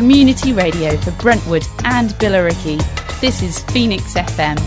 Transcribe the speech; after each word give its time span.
community 0.00 0.54
radio 0.54 0.96
for 0.96 1.10
Brentwood 1.20 1.62
and 1.84 2.08
Billericay. 2.12 2.80
This 3.20 3.42
is 3.42 3.58
Phoenix 3.64 4.14
FM. 4.14 4.58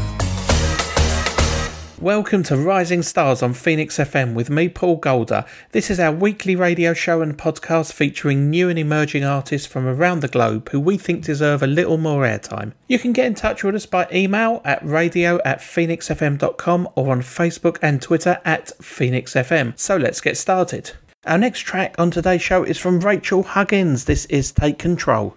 Welcome 1.99 2.43
to 2.43 2.55
Rising 2.55 3.01
Stars 3.01 3.41
on 3.41 3.55
Phoenix 3.55 3.97
FM 3.97 4.35
with 4.35 4.51
me, 4.51 4.69
Paul 4.69 4.97
Golder. 4.97 5.43
This 5.71 5.89
is 5.89 5.99
our 5.99 6.11
weekly 6.11 6.55
radio 6.55 6.93
show 6.93 7.23
and 7.23 7.35
podcast 7.35 7.93
featuring 7.93 8.51
new 8.51 8.69
and 8.69 8.77
emerging 8.77 9.23
artists 9.23 9.65
from 9.65 9.87
around 9.87 10.19
the 10.19 10.27
globe 10.27 10.69
who 10.69 10.79
we 10.79 10.99
think 10.99 11.23
deserve 11.25 11.63
a 11.63 11.67
little 11.67 11.97
more 11.97 12.21
airtime. 12.21 12.73
You 12.87 12.99
can 12.99 13.11
get 13.11 13.25
in 13.25 13.33
touch 13.33 13.63
with 13.63 13.73
us 13.73 13.87
by 13.87 14.07
email 14.13 14.61
at 14.63 14.85
radio 14.85 15.41
at 15.43 15.61
phoenixfm.com 15.61 16.89
or 16.93 17.11
on 17.11 17.21
Facebook 17.21 17.79
and 17.81 18.03
Twitter 18.03 18.39
at 18.45 18.67
phoenixfm. 18.83 19.79
So 19.79 19.97
let's 19.97 20.21
get 20.21 20.37
started. 20.37 20.91
Our 21.25 21.37
next 21.37 21.61
track 21.61 21.95
on 21.97 22.11
today's 22.11 22.41
show 22.41 22.63
is 22.63 22.77
from 22.77 22.99
Rachel 22.99 23.43
Huggins. 23.43 24.03
This 24.03 24.25
is 24.25 24.51
Take 24.51 24.77
Control. 24.77 25.33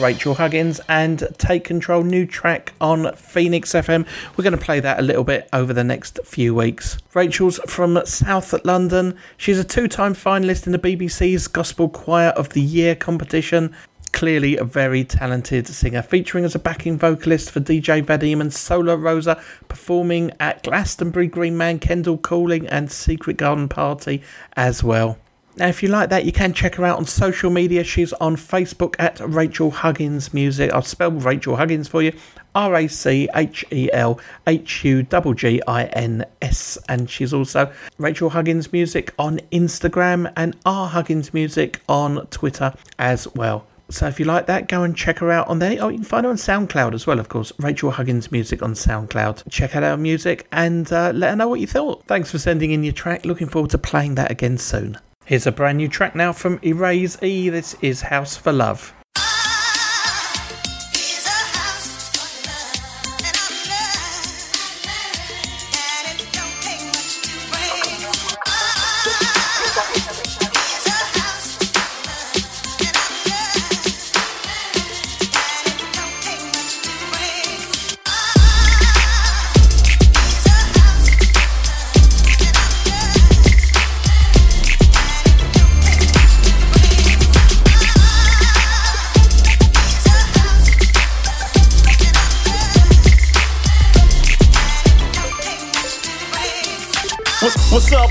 Rachel 0.00 0.34
Huggins 0.34 0.80
and 0.88 1.28
Take 1.36 1.64
Control, 1.64 2.02
new 2.02 2.24
track 2.24 2.72
on 2.80 3.14
Phoenix 3.16 3.72
FM. 3.72 4.06
We're 4.34 4.44
going 4.44 4.56
to 4.56 4.64
play 4.64 4.80
that 4.80 4.98
a 4.98 5.02
little 5.02 5.24
bit 5.24 5.46
over 5.52 5.74
the 5.74 5.84
next 5.84 6.18
few 6.24 6.54
weeks. 6.54 6.96
Rachel's 7.12 7.58
from 7.66 8.00
South 8.06 8.64
London. 8.64 9.14
She's 9.36 9.58
a 9.58 9.64
two 9.64 9.88
time 9.88 10.14
finalist 10.14 10.64
in 10.64 10.72
the 10.72 10.78
BBC's 10.78 11.48
Gospel 11.48 11.90
Choir 11.90 12.30
of 12.30 12.48
the 12.50 12.62
Year 12.62 12.94
competition. 12.94 13.74
Clearly 14.12 14.56
a 14.56 14.64
very 14.64 15.04
talented 15.04 15.66
singer, 15.66 16.02
featuring 16.02 16.46
as 16.46 16.54
a 16.54 16.58
backing 16.58 16.96
vocalist 16.96 17.50
for 17.50 17.60
DJ 17.60 18.02
Vadim 18.02 18.40
and 18.40 18.52
Solar 18.52 18.96
Rosa, 18.96 19.40
performing 19.68 20.32
at 20.40 20.62
Glastonbury 20.62 21.26
Green 21.26 21.58
Man, 21.58 21.78
Kendal 21.78 22.16
Calling, 22.16 22.66
and 22.68 22.90
Secret 22.90 23.36
Garden 23.36 23.68
Party 23.68 24.22
as 24.56 24.82
well. 24.82 25.18
Now, 25.56 25.66
if 25.66 25.82
you 25.82 25.88
like 25.88 26.10
that, 26.10 26.24
you 26.24 26.32
can 26.32 26.52
check 26.52 26.76
her 26.76 26.84
out 26.84 26.98
on 26.98 27.04
social 27.04 27.50
media. 27.50 27.84
She's 27.84 28.12
on 28.14 28.36
Facebook 28.36 28.94
at 28.98 29.20
Rachel 29.20 29.70
Huggins 29.70 30.32
Music. 30.32 30.72
I'll 30.72 30.82
spell 30.82 31.10
Rachel 31.10 31.56
Huggins 31.56 31.88
for 31.88 32.02
you 32.02 32.12
R 32.54 32.74
A 32.76 32.88
C 32.88 33.28
H 33.34 33.64
E 33.70 33.90
L 33.92 34.20
H 34.46 34.84
U 34.84 35.02
G 35.02 35.34
G 35.34 35.62
I 35.66 35.84
N 35.84 36.24
S. 36.40 36.78
And 36.88 37.10
she's 37.10 37.32
also 37.34 37.72
Rachel 37.98 38.30
Huggins 38.30 38.72
Music 38.72 39.12
on 39.18 39.38
Instagram 39.52 40.32
and 40.36 40.56
R 40.64 40.88
Huggins 40.88 41.34
Music 41.34 41.80
on 41.88 42.26
Twitter 42.28 42.72
as 42.98 43.26
well. 43.34 43.66
So 43.90 44.06
if 44.06 44.20
you 44.20 44.26
like 44.26 44.46
that, 44.46 44.68
go 44.68 44.84
and 44.84 44.96
check 44.96 45.18
her 45.18 45.32
out 45.32 45.48
on 45.48 45.58
there. 45.58 45.76
Oh, 45.80 45.88
you 45.88 45.96
can 45.96 46.04
find 46.04 46.24
her 46.24 46.30
on 46.30 46.36
SoundCloud 46.36 46.94
as 46.94 47.08
well, 47.08 47.18
of 47.18 47.28
course. 47.28 47.52
Rachel 47.58 47.90
Huggins 47.90 48.30
Music 48.30 48.62
on 48.62 48.74
SoundCloud. 48.74 49.50
Check 49.50 49.74
out 49.74 49.82
her 49.82 49.96
music 49.96 50.46
and 50.52 50.90
uh, 50.92 51.10
let 51.12 51.30
her 51.30 51.36
know 51.36 51.48
what 51.48 51.58
you 51.58 51.66
thought. 51.66 52.04
Thanks 52.06 52.30
for 52.30 52.38
sending 52.38 52.70
in 52.70 52.84
your 52.84 52.92
track. 52.92 53.24
Looking 53.24 53.48
forward 53.48 53.72
to 53.72 53.78
playing 53.78 54.14
that 54.14 54.30
again 54.30 54.58
soon. 54.58 54.96
Here's 55.30 55.46
a 55.46 55.52
brand 55.52 55.78
new 55.78 55.86
track 55.86 56.16
now 56.16 56.32
from 56.32 56.58
Erase 56.64 57.16
E. 57.22 57.50
This 57.50 57.76
is 57.82 58.00
House 58.00 58.36
for 58.36 58.50
Love. 58.50 58.92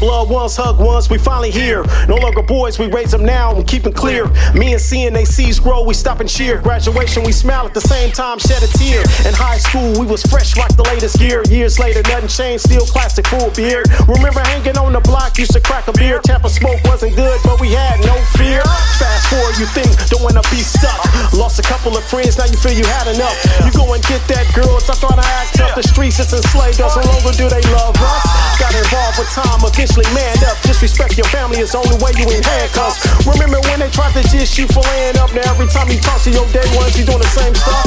Loved 0.02 0.32
ones, 0.32 0.56
hug 0.56 0.80
ones? 0.80 1.10
We 1.10 1.18
finally 1.18 1.52
here. 1.52 1.84
No 2.08 2.16
longer 2.16 2.42
boys, 2.42 2.80
we 2.80 2.88
raise 2.88 3.12
them 3.12 3.26
now 3.26 3.56
and 3.56 3.68
keep 3.68 3.86
it 3.86 3.96
clear. 3.96 4.28
Me 4.54 4.72
and 4.72 4.82
seeing 4.82 5.12
they 5.14 5.26
sees 5.26 5.60
grow, 5.60 5.84
we 5.84 5.94
stop 5.94 6.22
and 6.22 6.30
cheer. 6.30 6.62
Graduation, 6.62 7.24
we 7.24 7.34
smile 7.34 7.66
at 7.66 7.74
the 7.74 7.82
same 7.82 8.12
time, 8.12 8.40
shed 8.40 8.64
a 8.64 8.68
tear. 8.80 9.02
In 9.28 9.36
high 9.36 9.58
school, 9.58 10.00
we 10.00 10.06
was 10.06 10.24
fresh 10.24 10.56
like 10.56 10.76
the 10.78 10.84
latest 10.84 11.20
gear. 11.20 11.44
Years 11.50 11.80
later, 11.80 12.02
nothing 12.08 12.30
changed, 12.30 12.64
still 12.64 12.86
classic, 12.86 13.28
full 13.28 13.52
beard. 13.52 13.92
Remember 14.08 14.40
hanging 14.40 14.78
on 14.78 14.94
the 14.94 15.02
block, 15.02 15.38
used 15.38 15.52
to 15.52 15.60
crack 15.60 15.88
a 15.88 15.94
beer. 15.94 16.20
Tampa 16.24 16.50
smoke 16.50 16.80
wasn't 16.86 17.16
good, 17.16 17.40
but 17.44 17.60
we 17.60 17.72
had 17.72 18.00
no 18.06 18.16
fear. 18.40 18.64
Fast 18.96 19.28
forward, 19.28 19.60
you 19.60 19.68
think, 19.76 19.92
don't 20.08 20.24
wanna 20.24 20.44
be 20.48 20.64
stuck. 20.64 21.04
Lost 21.34 21.60
a 21.60 21.66
couple 21.68 21.96
of 21.98 22.04
friends, 22.06 22.38
now 22.38 22.46
you 22.46 22.56
feel 22.56 22.72
you 22.74 22.86
had 22.88 23.08
enough. 23.12 23.36
You 23.68 23.72
go 23.76 23.92
and 23.92 24.04
get 24.08 24.24
that 24.32 24.48
girl, 24.56 24.80
I 24.80 24.96
thought 24.96 25.20
I 25.20 25.28
act 25.44 25.60
up. 25.60 25.76
The 25.76 25.84
streets, 25.84 26.20
it's 26.20 26.32
enslaved 26.32 26.80
us, 26.80 26.96
no 26.96 27.04
longer 27.04 27.36
do 27.36 27.52
they 27.52 27.62
love 27.76 27.96
us. 28.00 28.24
Got 28.60 28.72
involved 28.76 29.20
with 29.20 29.32
time, 29.36 29.60
eventually 29.90 30.14
manned 30.14 30.44
up. 30.46 30.58
Disrespect 30.62 31.18
your 31.18 31.28
family 31.28 31.60
is 31.60 31.72
the 31.72 31.80
only 31.80 31.98
way 31.98 32.12
you 32.18 32.26
in 32.30 32.44
handcuffs. 32.44 33.02
Remember 33.26 33.60
when 33.70 33.80
they 33.80 33.90
tried 33.90 34.14
to 34.14 34.24
dish 34.30 34.58
you 34.58 34.68
for 34.68 34.82
laying 34.94 35.18
up? 35.18 35.34
Now 35.34 35.50
every 35.50 35.68
time 35.68 35.90
you 35.90 35.98
talk 36.00 36.22
to 36.24 36.32
your 36.32 36.46
day 36.54 36.66
ones, 36.78 36.98
you 36.98 37.06
doing 37.06 37.22
the 37.22 37.34
same 37.34 37.56
stuff. 37.56 37.86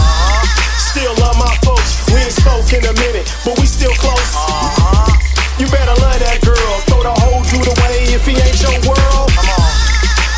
Still 0.79 1.15
love 1.23 1.39
my 1.39 1.53
folks, 1.65 2.05
we 2.11 2.21
ain't 2.21 2.33
spoke 2.35 2.69
in 2.73 2.85
a 2.85 2.95
minute, 2.99 3.27
but 3.45 3.59
we 3.59 3.67
still 3.67 3.95
close. 3.97 4.35
Uh-huh. 4.35 5.15
You 5.59 5.67
better 5.71 5.95
love 6.03 6.19
that 6.21 6.43
girl, 6.43 6.73
throw 6.91 7.03
the 7.07 7.15
whole 7.23 7.41
dude 7.49 7.71
away 7.79 8.13
if 8.13 8.27
he 8.27 8.35
ain't 8.35 8.59
your 8.61 8.77
world. 8.85 9.31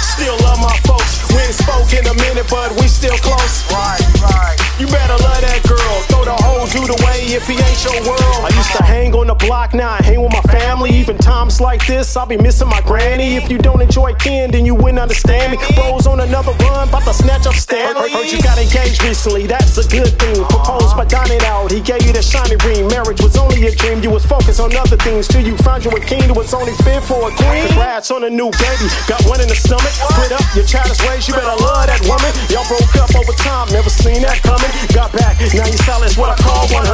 Still 0.04 0.36
love 0.46 0.60
my 0.60 0.76
folks, 0.86 1.26
we 1.32 1.42
ain't 1.42 1.54
spoke 1.54 1.90
in 1.90 2.06
a 2.06 2.14
minute, 2.14 2.46
but 2.50 2.70
we 2.78 2.86
still 2.86 3.16
close. 3.18 3.66
Right, 3.72 4.04
right. 4.22 4.63
You 4.74 4.90
better 4.90 5.14
love 5.22 5.38
that 5.38 5.62
girl, 5.70 5.94
throw 6.10 6.26
the 6.26 6.34
whole 6.34 6.66
dude 6.66 6.90
away 6.98 7.30
if 7.30 7.46
he 7.46 7.54
ain't 7.54 7.80
your 7.86 7.94
world. 8.10 8.42
I 8.42 8.50
used 8.58 8.74
to 8.74 8.82
hang 8.82 9.14
on 9.14 9.30
the 9.30 9.38
block, 9.38 9.72
now 9.72 9.94
I 9.94 10.02
hang 10.02 10.18
with 10.20 10.34
my 10.34 10.42
family. 10.50 10.90
Even 10.90 11.16
times 11.16 11.60
like 11.60 11.86
this, 11.86 12.16
I'll 12.16 12.26
be 12.26 12.36
missing 12.36 12.66
my 12.66 12.80
granny. 12.82 13.36
If 13.36 13.48
you 13.48 13.56
don't 13.56 13.80
enjoy 13.80 14.14
Ken, 14.14 14.50
then 14.50 14.66
you 14.66 14.74
wouldn't 14.74 14.98
understand 14.98 15.52
me. 15.54 15.58
Bros 15.78 16.08
on 16.08 16.18
another 16.18 16.50
run, 16.58 16.88
about 16.88 17.06
to 17.06 17.14
snatch 17.14 17.46
up 17.46 17.54
Stanley. 17.54 18.10
Heard 18.10 18.26
you 18.26 18.42
got 18.42 18.58
engaged 18.58 18.98
recently, 19.04 19.46
that's 19.46 19.78
a 19.78 19.86
good 19.86 20.10
thing. 20.18 20.42
Proposed 20.50 20.96
by 20.98 21.04
dining 21.04 21.42
out, 21.46 21.70
he 21.70 21.78
gave 21.78 22.02
you 22.02 22.12
the 22.12 22.22
shiny 22.22 22.58
ring. 22.66 22.90
Marriage 22.90 23.22
was 23.22 23.36
only 23.36 23.70
a 23.70 23.72
dream, 23.78 24.02
you 24.02 24.10
was 24.10 24.26
focused 24.26 24.58
on 24.58 24.74
other 24.74 24.98
things. 24.98 25.28
Till 25.28 25.46
you 25.46 25.56
found 25.62 25.84
you 25.84 25.92
a 25.94 26.00
king 26.00 26.26
that 26.26 26.36
was 26.36 26.52
only 26.52 26.74
fit 26.82 26.98
for 27.06 27.30
a 27.30 27.32
queen. 27.38 27.62
Congrats 27.70 28.10
on 28.10 28.24
a 28.24 28.30
new 28.30 28.50
baby, 28.58 28.90
got 29.06 29.22
one 29.30 29.38
in 29.38 29.46
the 29.46 29.54
stomach. 29.54 29.94
Split 29.94 30.34
up 30.34 30.42
your 30.58 30.66
childish 30.66 30.98
ways, 31.06 31.30
you 31.30 31.34
better 31.38 31.62
love 31.62 31.86
that 31.86 32.02
woman. 32.10 32.34
Y'all 32.50 32.66
broke 32.66 32.90
up 32.98 33.14
over 33.14 33.38
time, 33.38 33.70
never 33.70 33.88
seen 33.88 34.18
that 34.26 34.42
coming. 34.42 34.63
Got 34.92 35.12
back, 35.12 35.40
now 35.52 35.66
you 35.66 35.78
solid, 35.84 36.12
what 36.16 36.32
I 36.32 36.36
call 36.40 36.64
100. 36.70 36.84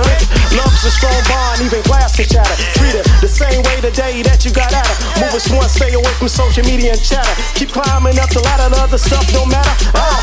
Love's 0.56 0.82
a 0.82 0.90
strong 0.90 1.20
bond, 1.31 1.62
even 1.62 1.82
glass 1.87 2.17
can 2.17 2.26
shatter. 2.26 2.56
Treat 2.75 2.99
her 2.99 3.05
the 3.20 3.31
same 3.31 3.62
way 3.62 3.78
today 3.81 4.22
that 4.26 4.43
you 4.44 4.50
got 4.50 4.72
at 4.72 4.87
her. 4.87 4.96
Move 5.22 5.34
us 5.34 5.46
one, 5.50 5.69
stay 5.69 5.93
away 5.94 6.14
from 6.19 6.28
social 6.28 6.64
media 6.64 6.96
and 6.96 7.02
chatter. 7.02 7.34
Keep 7.55 7.70
climbing 7.70 8.19
up 8.19 8.31
the 8.31 8.43
ladder, 8.43 8.75
the 8.75 8.81
other 8.81 8.99
stuff 8.99 9.26
don't 9.31 9.50
matter. 9.50 9.75
Ah. 9.94 10.19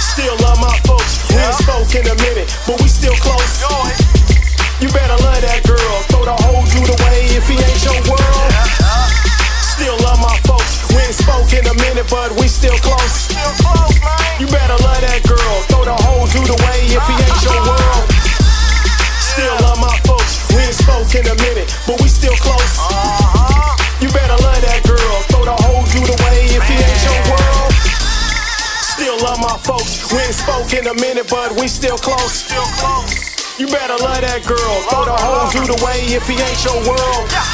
Still 0.00 0.36
love 0.40 0.60
my 0.62 0.72
folks, 0.86 1.26
we 1.32 1.42
ain't 1.42 1.58
spoke 1.58 1.90
in 1.92 2.06
a 2.06 2.16
minute, 2.22 2.48
but 2.66 2.80
we 2.80 2.88
still 2.88 3.16
close. 3.18 3.60
You 4.80 4.88
better 4.88 5.16
love 5.22 5.40
that 5.40 5.62
girl, 5.66 5.94
throw 6.10 6.24
the 6.24 6.36
whole 6.44 6.62
dude 6.70 6.88
away 7.00 7.26
if 7.34 7.48
he 7.48 7.56
ain't 7.56 7.84
your 7.84 7.98
world. 8.10 8.53
Ain't 11.14 11.22
spoke 11.22 11.52
in 11.54 11.66
a 11.66 11.74
minute, 11.74 12.06
but 12.10 12.32
we 12.40 12.48
still 12.48 12.76
close. 12.82 13.30
You 14.40 14.46
better 14.50 14.78
love 14.82 15.00
that 15.06 15.22
girl, 15.22 15.54
throw 15.70 15.84
the 15.86 15.94
whole 16.02 16.26
dude 16.26 16.50
away 16.50 16.78
if 16.90 17.04
he 17.06 17.14
ain't 17.14 17.42
your 17.46 17.60
world. 17.62 18.06
Still 19.22 19.54
love 19.62 19.78
my 19.78 19.94
folks, 20.02 20.42
we 20.50 20.62
ain't 20.66 20.74
spoke 20.74 21.14
in 21.14 21.26
a 21.26 21.36
minute, 21.38 21.70
but 21.86 22.00
we 22.02 22.08
still 22.08 22.34
close. 22.42 22.74
You 24.02 24.10
better 24.10 24.38
love 24.42 24.60
that 24.66 24.82
girl, 24.82 25.14
throw 25.30 25.44
the 25.46 25.54
whole 25.54 25.86
dude 25.94 26.10
away 26.10 26.50
if 26.50 26.64
he 26.66 26.76
ain't 26.82 27.02
your 27.06 27.20
world. 27.30 27.72
Still 28.82 29.16
love 29.22 29.38
my 29.38 29.54
folks, 29.62 30.10
we 30.10 30.18
ain't 30.18 30.34
spoke 30.34 30.72
in 30.74 30.86
a 30.90 30.94
minute, 30.98 31.30
but 31.30 31.54
we 31.54 31.68
still 31.68 31.98
close. 31.98 32.50
You 33.58 33.70
better 33.70 33.96
love 34.02 34.18
that 34.18 34.42
girl, 34.42 34.74
throw 34.90 35.06
the 35.06 35.14
whole 35.14 35.46
dude 35.54 35.70
away 35.78 36.10
if 36.10 36.26
he 36.26 36.34
ain't 36.34 36.60
your 36.66 36.78
world. 36.82 37.53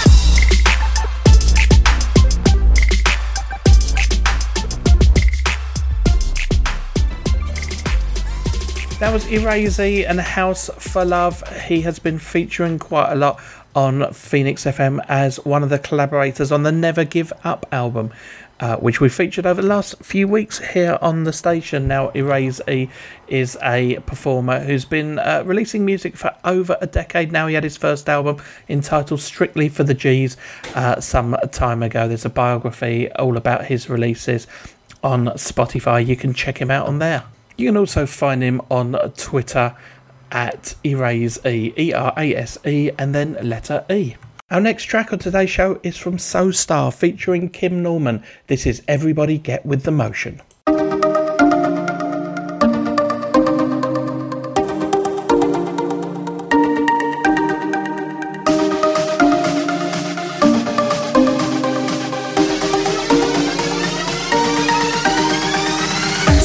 That 9.00 9.14
was 9.14 9.24
Erazy 9.24 10.06
and 10.06 10.20
House 10.20 10.68
for 10.76 11.06
Love. 11.06 11.42
He 11.62 11.80
has 11.80 11.98
been 11.98 12.18
featuring 12.18 12.78
quite 12.78 13.10
a 13.10 13.14
lot 13.14 13.40
on 13.74 14.12
Phoenix 14.12 14.64
FM 14.64 15.02
as 15.08 15.38
one 15.38 15.62
of 15.62 15.70
the 15.70 15.78
collaborators 15.78 16.52
on 16.52 16.64
the 16.64 16.70
Never 16.70 17.04
Give 17.04 17.32
Up 17.42 17.64
album, 17.72 18.12
uh, 18.60 18.76
which 18.76 19.00
we 19.00 19.08
featured 19.08 19.46
over 19.46 19.62
the 19.62 19.68
last 19.68 19.96
few 20.02 20.28
weeks 20.28 20.58
here 20.58 20.98
on 21.00 21.24
the 21.24 21.32
station. 21.32 21.88
Now, 21.88 22.10
Erazy 22.10 22.90
is 23.26 23.56
a 23.62 24.00
performer 24.00 24.60
who's 24.60 24.84
been 24.84 25.18
uh, 25.18 25.44
releasing 25.46 25.86
music 25.86 26.14
for 26.14 26.36
over 26.44 26.76
a 26.82 26.86
decade 26.86 27.32
now. 27.32 27.46
He 27.46 27.54
had 27.54 27.64
his 27.64 27.78
first 27.78 28.06
album 28.06 28.36
entitled 28.68 29.20
Strictly 29.22 29.70
for 29.70 29.82
the 29.82 29.94
G's 29.94 30.36
uh, 30.74 31.00
some 31.00 31.38
time 31.52 31.82
ago. 31.82 32.06
There's 32.06 32.26
a 32.26 32.30
biography 32.30 33.10
all 33.12 33.38
about 33.38 33.64
his 33.64 33.88
releases 33.88 34.46
on 35.02 35.24
Spotify. 35.28 36.06
You 36.06 36.16
can 36.16 36.34
check 36.34 36.58
him 36.58 36.70
out 36.70 36.86
on 36.86 36.98
there. 36.98 37.24
You 37.60 37.66
can 37.66 37.76
also 37.76 38.06
find 38.06 38.42
him 38.42 38.62
on 38.70 38.92
Twitter 39.18 39.76
at 40.32 40.74
Erase 40.82 41.44
E, 41.44 41.74
E 41.76 41.92
R 41.92 42.14
A 42.16 42.34
S 42.34 42.56
E, 42.64 42.90
and 42.98 43.14
then 43.14 43.36
letter 43.46 43.84
E. 43.90 44.16
Our 44.50 44.62
next 44.62 44.84
track 44.84 45.12
on 45.12 45.18
today's 45.18 45.50
show 45.50 45.78
is 45.82 45.98
from 45.98 46.18
So 46.18 46.52
Star 46.52 46.90
featuring 46.90 47.50
Kim 47.50 47.82
Norman. 47.82 48.24
This 48.46 48.64
is 48.64 48.82
Everybody 48.88 49.36
Get 49.36 49.66
With 49.66 49.82
the 49.82 49.90
Motion. 49.90 50.40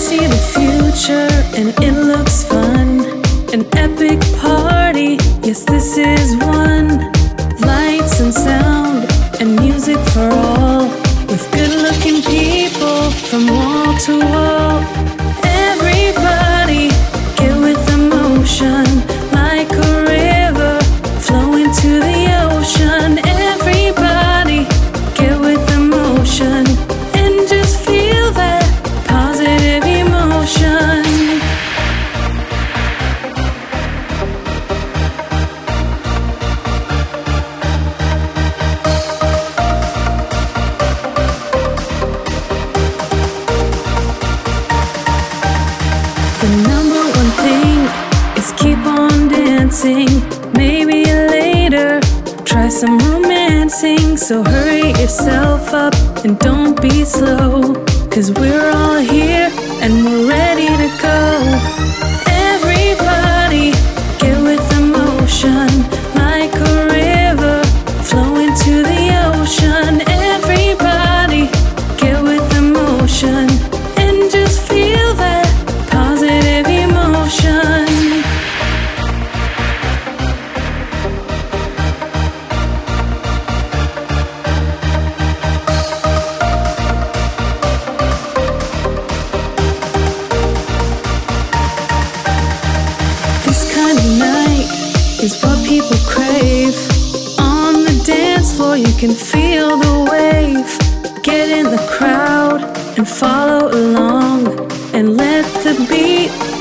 See 0.06 0.28
the 0.28 0.44
future 0.54 1.32
and 1.58 1.70
it 1.82 1.98
looks 2.12 2.44
fun. 2.44 2.88
An 3.56 3.66
epic 3.76 4.20
party, 4.40 5.18
yes, 5.42 5.64
this 5.64 5.98
is 5.98 6.36
one. 6.38 6.90
Lights 7.60 8.20
and 8.20 8.32
sound 8.32 9.10
and 9.40 9.60
music 9.60 9.98
for 10.14 10.30
all. 10.32 10.88
With 11.30 11.44
good 11.52 11.74
looking 11.86 12.22
people 12.22 13.10
from 13.30 13.48
wall 13.48 13.98
to 14.06 14.20
wall. 14.20 15.05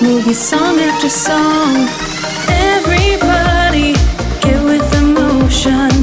You 0.03 0.35
song 0.35 0.79
after 0.81 1.09
song. 1.09 1.87
Everybody 2.49 3.93
get 4.41 4.63
with 4.65 4.93
emotion 4.95 5.94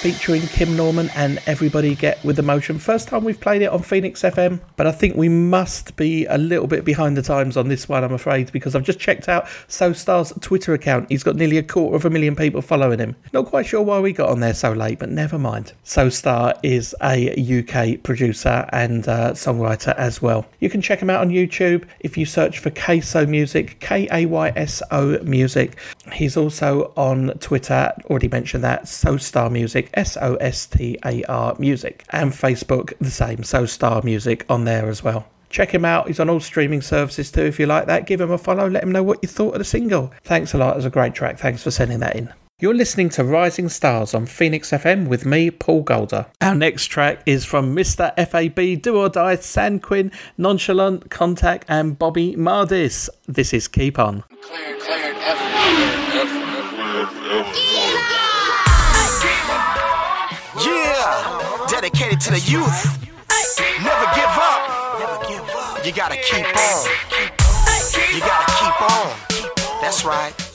featuring 0.00 0.40
Kim 0.46 0.74
Norman 0.78 1.10
and 1.14 1.42
Everybody 1.44 1.94
Get 1.94 2.24
With 2.24 2.36
The 2.36 2.42
Motion. 2.42 2.78
First 2.78 3.06
time 3.06 3.22
we've 3.22 3.38
played 3.38 3.60
it 3.60 3.66
on 3.66 3.82
Phoenix 3.82 4.22
FM, 4.22 4.58
but 4.76 4.86
I 4.86 4.92
think 4.92 5.14
we 5.14 5.28
must 5.28 5.94
be 5.96 6.24
a 6.24 6.38
little 6.38 6.66
bit 6.66 6.86
behind 6.86 7.18
the 7.18 7.22
times 7.22 7.58
on 7.58 7.68
this 7.68 7.86
one, 7.86 8.02
I'm 8.02 8.14
afraid, 8.14 8.50
because 8.50 8.74
I've 8.74 8.82
just 8.82 8.98
checked 8.98 9.28
out 9.28 9.46
So 9.68 9.92
Star's 9.92 10.32
Twitter 10.40 10.72
account. 10.72 11.10
He's 11.10 11.22
got 11.22 11.36
nearly 11.36 11.58
a 11.58 11.62
quarter 11.62 11.96
of 11.96 12.06
a 12.06 12.10
million 12.10 12.34
people 12.34 12.62
following 12.62 12.98
him. 12.98 13.14
Not 13.34 13.44
quite 13.44 13.66
sure 13.66 13.82
why 13.82 14.00
we 14.00 14.14
got 14.14 14.30
on 14.30 14.40
there 14.40 14.54
so 14.54 14.72
late, 14.72 14.98
but 14.98 15.10
never 15.10 15.38
mind. 15.38 15.74
So 15.82 16.08
Star 16.08 16.54
is 16.62 16.94
a 17.02 17.34
UK 17.34 18.02
producer 18.02 18.66
and 18.72 19.06
uh, 19.06 19.32
songwriter 19.32 19.94
as 19.96 20.22
well. 20.22 20.46
You 20.60 20.70
can 20.70 20.80
check 20.80 21.00
him 21.00 21.10
out 21.10 21.20
on 21.20 21.28
YouTube 21.28 21.84
if 22.00 22.16
you 22.16 22.24
search 22.24 22.58
for 22.60 22.70
Kayso 22.70 23.28
Music, 23.28 23.78
K 23.80 24.08
A 24.10 24.24
Y 24.24 24.50
S 24.56 24.82
O 24.92 25.18
Music. 25.24 25.76
He's 26.12 26.36
also 26.36 26.92
on 26.96 27.28
Twitter, 27.40 27.92
already 28.06 28.28
mentioned 28.28 28.64
that, 28.64 28.88
So 28.88 29.16
Star 29.16 29.50
Music, 29.50 29.90
S 29.94 30.16
O 30.16 30.34
S 30.36 30.66
T 30.66 30.98
A 31.04 31.22
R 31.24 31.54
Music, 31.58 32.04
and 32.10 32.32
Facebook, 32.32 32.94
the 33.00 33.10
same, 33.10 33.42
So 33.42 33.66
Star 33.66 34.00
Music 34.02 34.44
on 34.48 34.64
there 34.64 34.88
as 34.88 35.04
well. 35.04 35.26
Check 35.50 35.74
him 35.74 35.84
out. 35.84 36.06
He's 36.06 36.20
on 36.20 36.30
all 36.30 36.40
streaming 36.40 36.80
services 36.80 37.30
too. 37.30 37.42
If 37.42 37.58
you 37.58 37.66
like 37.66 37.86
that, 37.86 38.06
give 38.06 38.20
him 38.20 38.30
a 38.30 38.38
follow. 38.38 38.68
Let 38.68 38.84
him 38.84 38.92
know 38.92 39.02
what 39.02 39.18
you 39.22 39.28
thought 39.28 39.54
of 39.54 39.58
the 39.58 39.64
single. 39.64 40.12
Thanks 40.22 40.54
a 40.54 40.58
lot. 40.58 40.74
It 40.74 40.76
was 40.76 40.84
a 40.84 40.90
great 40.90 41.12
track. 41.14 41.38
Thanks 41.38 41.62
for 41.62 41.72
sending 41.72 41.98
that 42.00 42.16
in. 42.16 42.32
You're 42.60 42.74
listening 42.74 43.08
to 43.10 43.24
Rising 43.24 43.68
Stars 43.70 44.12
on 44.14 44.26
Phoenix 44.26 44.70
FM 44.70 45.08
with 45.08 45.24
me, 45.24 45.50
Paul 45.50 45.82
Golder. 45.82 46.26
Our 46.42 46.54
next 46.54 46.86
track 46.86 47.22
is 47.24 47.44
from 47.44 47.74
Mr. 47.74 48.14
FAB, 48.28 48.82
Do 48.82 48.98
or 48.98 49.08
Die, 49.08 49.36
San 49.36 49.80
Quinn, 49.80 50.12
Nonchalant, 50.36 51.10
Contact, 51.10 51.64
and 51.68 51.98
Bobby 51.98 52.36
Mardis. 52.36 53.08
This 53.26 53.54
is 53.54 53.66
Keep 53.66 53.98
On. 53.98 54.22
Yeah, 60.64 61.66
dedicated 61.68 62.20
to 62.20 62.30
the 62.30 62.40
youth. 62.40 62.98
Never 63.82 64.06
give 64.14 64.34
up. 64.36 64.80
You 65.84 65.92
gotta 65.92 66.16
keep 66.16 66.44
on. 66.44 66.90
You 68.12 68.20
gotta 68.20 68.52
keep 68.58 68.82
on. 68.82 69.16
That's 69.80 70.04
right. 70.04 70.49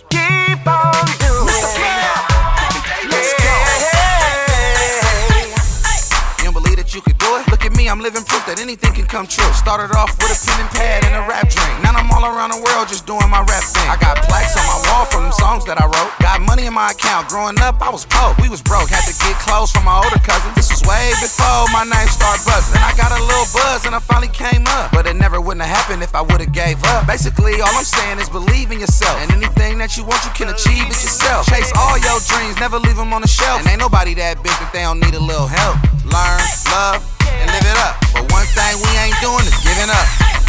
I'm 7.90 8.02
living 8.02 8.26
proof 8.26 8.42
that 8.50 8.58
anything 8.58 8.94
can 8.98 9.06
come 9.06 9.30
true. 9.30 9.46
Started 9.54 9.94
off 9.94 10.10
with 10.18 10.34
a 10.34 10.38
pen 10.42 10.58
and 10.58 10.72
pad 10.74 11.06
and 11.06 11.14
a 11.14 11.24
rap 11.30 11.46
dream. 11.46 11.76
Now 11.86 11.94
I'm 11.94 12.10
all 12.10 12.26
around 12.26 12.52
the 12.52 12.62
world 12.62 12.90
just 12.90 13.06
doing 13.06 13.30
my 13.30 13.46
rap 13.46 13.62
thing. 13.62 13.86
I 13.86 13.98
got 14.02 14.20
plaques 14.26 14.58
on 14.58 14.66
my 14.66 14.80
wall 14.90 15.06
from 15.06 15.30
them 15.30 15.36
songs 15.38 15.70
that 15.70 15.78
I 15.78 15.86
wrote. 15.86 16.12
Got 16.18 16.42
money 16.42 16.66
in 16.66 16.74
my 16.74 16.92
account. 16.92 17.30
Growing 17.30 17.62
up, 17.62 17.78
I 17.86 17.94
was 17.94 18.06
broke. 18.06 18.42
We 18.42 18.50
was 18.50 18.62
broke. 18.62 18.90
Had 18.90 19.06
to 19.06 19.16
get 19.22 19.38
clothes 19.38 19.70
from 19.70 19.86
my 19.86 20.02
older 20.02 20.18
cousins. 20.26 20.58
This 20.58 20.74
was 20.74 20.82
way 20.84 21.14
before 21.22 21.70
my 21.70 21.86
name 21.86 22.10
started 22.10 22.42
buzzing. 22.42 22.82
I 22.82 22.94
got 22.98 23.14
a 23.14 23.22
little 23.22 23.50
buzz 23.54 23.86
and 23.86 23.94
I 23.94 24.02
finally 24.02 24.34
came 24.34 24.66
up. 24.82 24.90
But 24.90 25.06
it 25.06 25.16
never 25.16 25.38
wouldn't 25.40 25.62
have 25.62 25.74
happened 25.74 26.02
if 26.02 26.18
I 26.18 26.26
would've 26.26 26.52
gave 26.52 26.82
up. 26.98 27.06
Basically, 27.06 27.62
all 27.62 27.74
I'm 27.76 27.86
saying 27.86 28.18
is 28.18 28.30
believe 28.30 28.74
in 28.74 28.82
yourself. 28.82 29.14
And 29.22 29.30
anything 29.38 29.78
that 29.78 29.94
you 29.94 30.04
want, 30.10 30.26
you 30.26 30.34
can 30.34 30.50
achieve 30.50 30.90
it 30.90 30.98
yourself. 31.00 31.46
Chase 31.48 31.70
all 31.78 32.02
your 32.02 32.18
dreams, 32.26 32.58
never 32.58 32.82
leave 32.82 32.98
them 32.98 33.14
on 33.14 33.22
the 33.22 33.30
shelf. 33.30 33.62
And 33.62 33.70
ain't 33.70 33.80
nobody 33.80 34.18
that 34.18 34.42
big 34.42 34.58
that 34.58 34.74
they 34.74 34.82
don't 34.82 35.00
need 35.00 35.14
a 35.14 35.22
little 35.22 35.48
help. 35.48 35.78
Learn, 36.06 36.42
love, 36.70 37.15
and 37.42 37.50
live 37.52 37.66
it 37.66 37.78
up. 37.82 37.96
But 38.14 38.32
one 38.32 38.46
thing 38.54 38.74
we 38.82 38.92
ain't 38.98 39.18
doing 39.22 39.46
is 39.46 39.58
giving 39.64 39.90
up. 39.90 40.45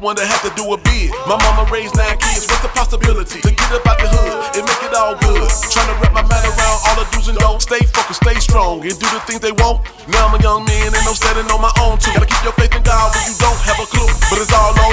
One 0.00 0.16
that 0.16 0.24
had 0.24 0.40
to 0.48 0.52
do 0.56 0.64
a 0.72 0.78
bid. 0.80 1.12
My 1.28 1.36
mama 1.36 1.68
raised 1.68 1.92
nine 1.94 2.16
kids. 2.16 2.48
What's 2.48 2.64
the 2.64 2.72
possibility 2.72 3.40
to 3.44 3.50
get 3.52 3.70
up 3.70 3.84
out 3.84 4.00
the 4.00 4.08
hood 4.08 4.56
and 4.56 4.64
make 4.64 4.82
it 4.82 4.96
all 4.96 5.14
good? 5.20 5.44
Trying 5.68 5.92
to 5.92 5.96
wrap 6.00 6.16
my 6.16 6.24
mind 6.24 6.44
around 6.48 6.76
all 6.88 6.96
the 6.96 7.06
do's 7.12 7.28
and 7.28 7.36
don'ts. 7.36 7.68
Stay 7.68 7.84
focused, 7.84 8.24
stay 8.24 8.36
strong, 8.40 8.80
and 8.80 8.96
do 8.96 9.06
the 9.12 9.20
things 9.28 9.44
they 9.44 9.52
want. 9.52 9.84
Now 10.08 10.32
I'm 10.32 10.34
a 10.34 10.40
young 10.40 10.64
man 10.64 10.88
and 10.96 11.04
I'm 11.04 11.14
standing 11.14 11.46
on 11.52 11.60
my 11.60 11.72
own 11.84 12.00
too. 12.00 12.10
Gotta 12.16 12.26
keep 12.26 12.42
your 12.42 12.56
faith 12.56 12.72
in 12.72 12.82
God 12.82 13.12
when 13.12 13.22
you 13.28 13.36
don't 13.36 13.60
have 13.68 13.78
a 13.78 13.86
clue. 13.92 14.08
But 14.32 14.40
it's 14.40 14.52
all 14.56 14.72
on 14.72 14.89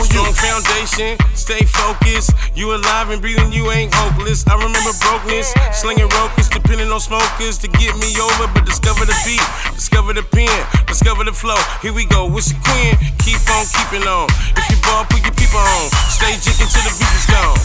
foundation, 0.58 1.18
stay 1.36 1.64
focused. 1.66 2.32
You 2.56 2.74
alive 2.74 3.10
and 3.10 3.22
breathing, 3.22 3.52
you 3.52 3.70
ain't 3.72 3.94
hopeless. 3.94 4.46
I 4.48 4.56
remember 4.56 4.92
brokenness, 5.02 5.54
slinging 5.72 6.10
ropers, 6.18 6.50
depending 6.50 6.90
on 6.92 7.00
smokers 7.00 7.58
to 7.60 7.68
get 7.68 7.96
me 7.98 8.10
over. 8.18 8.48
But 8.54 8.66
discover 8.66 9.06
the 9.06 9.16
beat, 9.26 9.42
discover 9.74 10.14
the 10.14 10.24
pen, 10.24 10.50
discover 10.88 11.24
the 11.24 11.34
flow. 11.34 11.58
Here 11.82 11.94
we 11.94 12.06
go, 12.06 12.26
what's 12.26 12.52
your 12.52 12.62
queen? 12.62 12.98
Keep 13.22 13.42
on 13.54 13.66
keeping 13.70 14.08
on. 14.08 14.28
If 14.58 14.66
you 14.70 14.78
ball, 14.82 15.06
put 15.06 15.22
your 15.22 15.36
people 15.36 15.60
on. 15.62 15.90
Stay 16.10 16.34
jigging 16.42 16.70
till 16.74 16.86
the 16.86 16.94
beat 16.98 17.14
is 17.14 17.26
gone. 17.30 17.58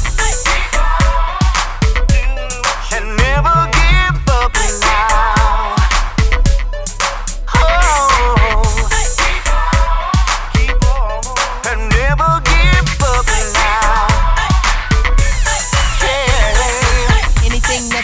And 2.93 3.17
never 3.17 3.82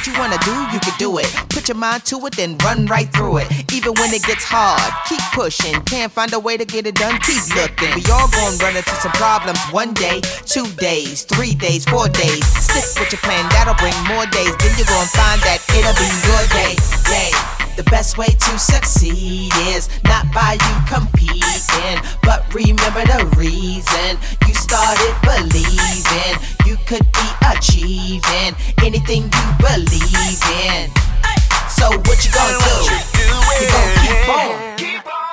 you 0.08 0.18
wanna 0.18 0.38
do, 0.38 0.54
you 0.72 0.80
can 0.80 0.94
do 0.98 1.18
it. 1.18 1.28
Put 1.50 1.68
your 1.68 1.76
mind 1.76 2.04
to 2.06 2.24
it, 2.26 2.36
then 2.36 2.56
run 2.64 2.86
right 2.86 3.12
through 3.12 3.38
it. 3.38 3.72
Even 3.72 3.92
when 3.94 4.12
it 4.12 4.22
gets 4.24 4.44
hard, 4.44 4.92
keep 5.06 5.20
pushing. 5.32 5.74
Can't 5.84 6.10
find 6.10 6.32
a 6.32 6.38
way 6.38 6.56
to 6.56 6.64
get 6.64 6.86
it 6.86 6.94
done, 6.94 7.18
keep 7.20 7.42
looking. 7.54 7.94
We 7.94 8.02
all 8.10 8.28
gonna 8.28 8.56
run 8.56 8.76
into 8.76 8.94
some 8.96 9.12
problems 9.12 9.60
one 9.70 9.92
day, 9.94 10.20
two 10.46 10.66
days, 10.78 11.24
three 11.24 11.54
days, 11.54 11.84
four 11.84 12.08
days. 12.08 12.44
Stick 12.56 12.86
with 12.98 13.12
your 13.12 13.20
plan, 13.20 13.48
that'll 13.50 13.74
bring 13.74 13.96
more 14.08 14.26
days. 14.26 14.56
Then 14.56 14.72
you're 14.76 14.88
gonna 14.88 15.12
find 15.12 15.40
that 15.42 15.60
it'll 15.76 15.96
be 15.98 16.08
your 16.24 16.44
day. 16.56 16.74
Day. 17.04 17.57
The 17.78 17.84
best 17.84 18.18
way 18.18 18.26
to 18.26 18.58
succeed 18.58 19.52
is 19.70 19.88
not 20.02 20.26
by 20.34 20.58
you 20.58 20.76
competing, 20.90 22.02
but 22.24 22.52
remember 22.52 23.06
the 23.06 23.24
reason 23.38 24.18
you 24.48 24.54
started 24.54 25.14
believing 25.22 26.34
you 26.66 26.76
could 26.86 27.06
be 27.12 27.28
achieving 27.46 28.56
anything 28.82 29.30
you 29.30 29.48
believe 29.62 30.42
in. 30.66 30.90
So 31.70 31.86
what 32.02 32.18
you 32.26 32.32
gonna 32.34 32.58
do? 32.58 32.90
You 33.62 33.70
gonna 33.70 34.76
keep 34.76 35.06
on. 35.06 35.27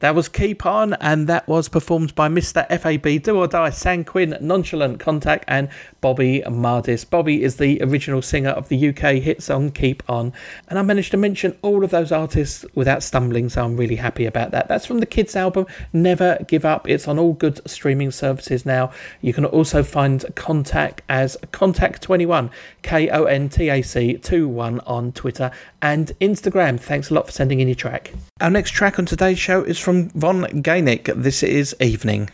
That 0.00 0.14
was 0.14 0.30
Keep 0.30 0.64
On, 0.64 0.94
and 0.94 1.26
that 1.26 1.46
was 1.46 1.68
performed 1.68 2.14
by 2.14 2.30
Mr. 2.30 2.66
FAB, 2.80 3.22
Do 3.22 3.36
or 3.36 3.46
Die, 3.46 3.68
San 3.68 4.02
Quinn, 4.04 4.34
Nonchalant 4.40 4.98
Contact, 4.98 5.44
and 5.46 5.68
Bobby 6.00 6.42
Mardis. 6.46 7.08
Bobby 7.08 7.42
is 7.42 7.56
the 7.56 7.78
original 7.82 8.22
singer 8.22 8.48
of 8.48 8.70
the 8.70 8.88
UK 8.88 9.16
hit 9.16 9.42
song 9.42 9.70
Keep 9.70 10.02
On, 10.08 10.32
and 10.68 10.78
I 10.78 10.82
managed 10.82 11.10
to 11.10 11.18
mention 11.18 11.54
all 11.60 11.84
of 11.84 11.90
those 11.90 12.12
artists 12.12 12.64
without 12.74 13.02
stumbling, 13.02 13.50
so 13.50 13.62
I'm 13.62 13.76
really 13.76 13.96
happy 13.96 14.24
about 14.24 14.52
that. 14.52 14.68
That's 14.68 14.86
from 14.86 15.00
the 15.00 15.06
Kids 15.06 15.36
album, 15.36 15.66
Never 15.92 16.38
Give 16.48 16.64
Up. 16.64 16.88
It's 16.88 17.06
on 17.06 17.18
all 17.18 17.34
good 17.34 17.60
streaming 17.68 18.10
services 18.10 18.64
now. 18.64 18.92
You 19.20 19.34
can 19.34 19.44
also 19.44 19.82
find 19.82 20.24
Contact 20.34 21.02
as 21.10 21.36
Contact21, 21.52 22.50
K 22.80 23.10
O 23.10 23.24
N 23.24 23.50
T 23.50 23.68
A 23.68 23.82
C 23.82 24.14
2 24.14 24.48
1 24.48 24.80
on 24.80 25.12
Twitter 25.12 25.50
and 25.82 26.12
Instagram. 26.22 26.80
Thanks 26.80 27.10
a 27.10 27.14
lot 27.14 27.26
for 27.26 27.32
sending 27.32 27.60
in 27.60 27.68
your 27.68 27.74
track. 27.74 28.12
Our 28.40 28.48
next 28.48 28.70
track 28.70 28.98
on 28.98 29.04
today's 29.04 29.38
show 29.38 29.62
is 29.62 29.78
from 29.78 29.89
Von 29.90 30.62
Gaenik. 30.62 31.12
This 31.16 31.42
is 31.42 31.74
Evening. 31.80 32.28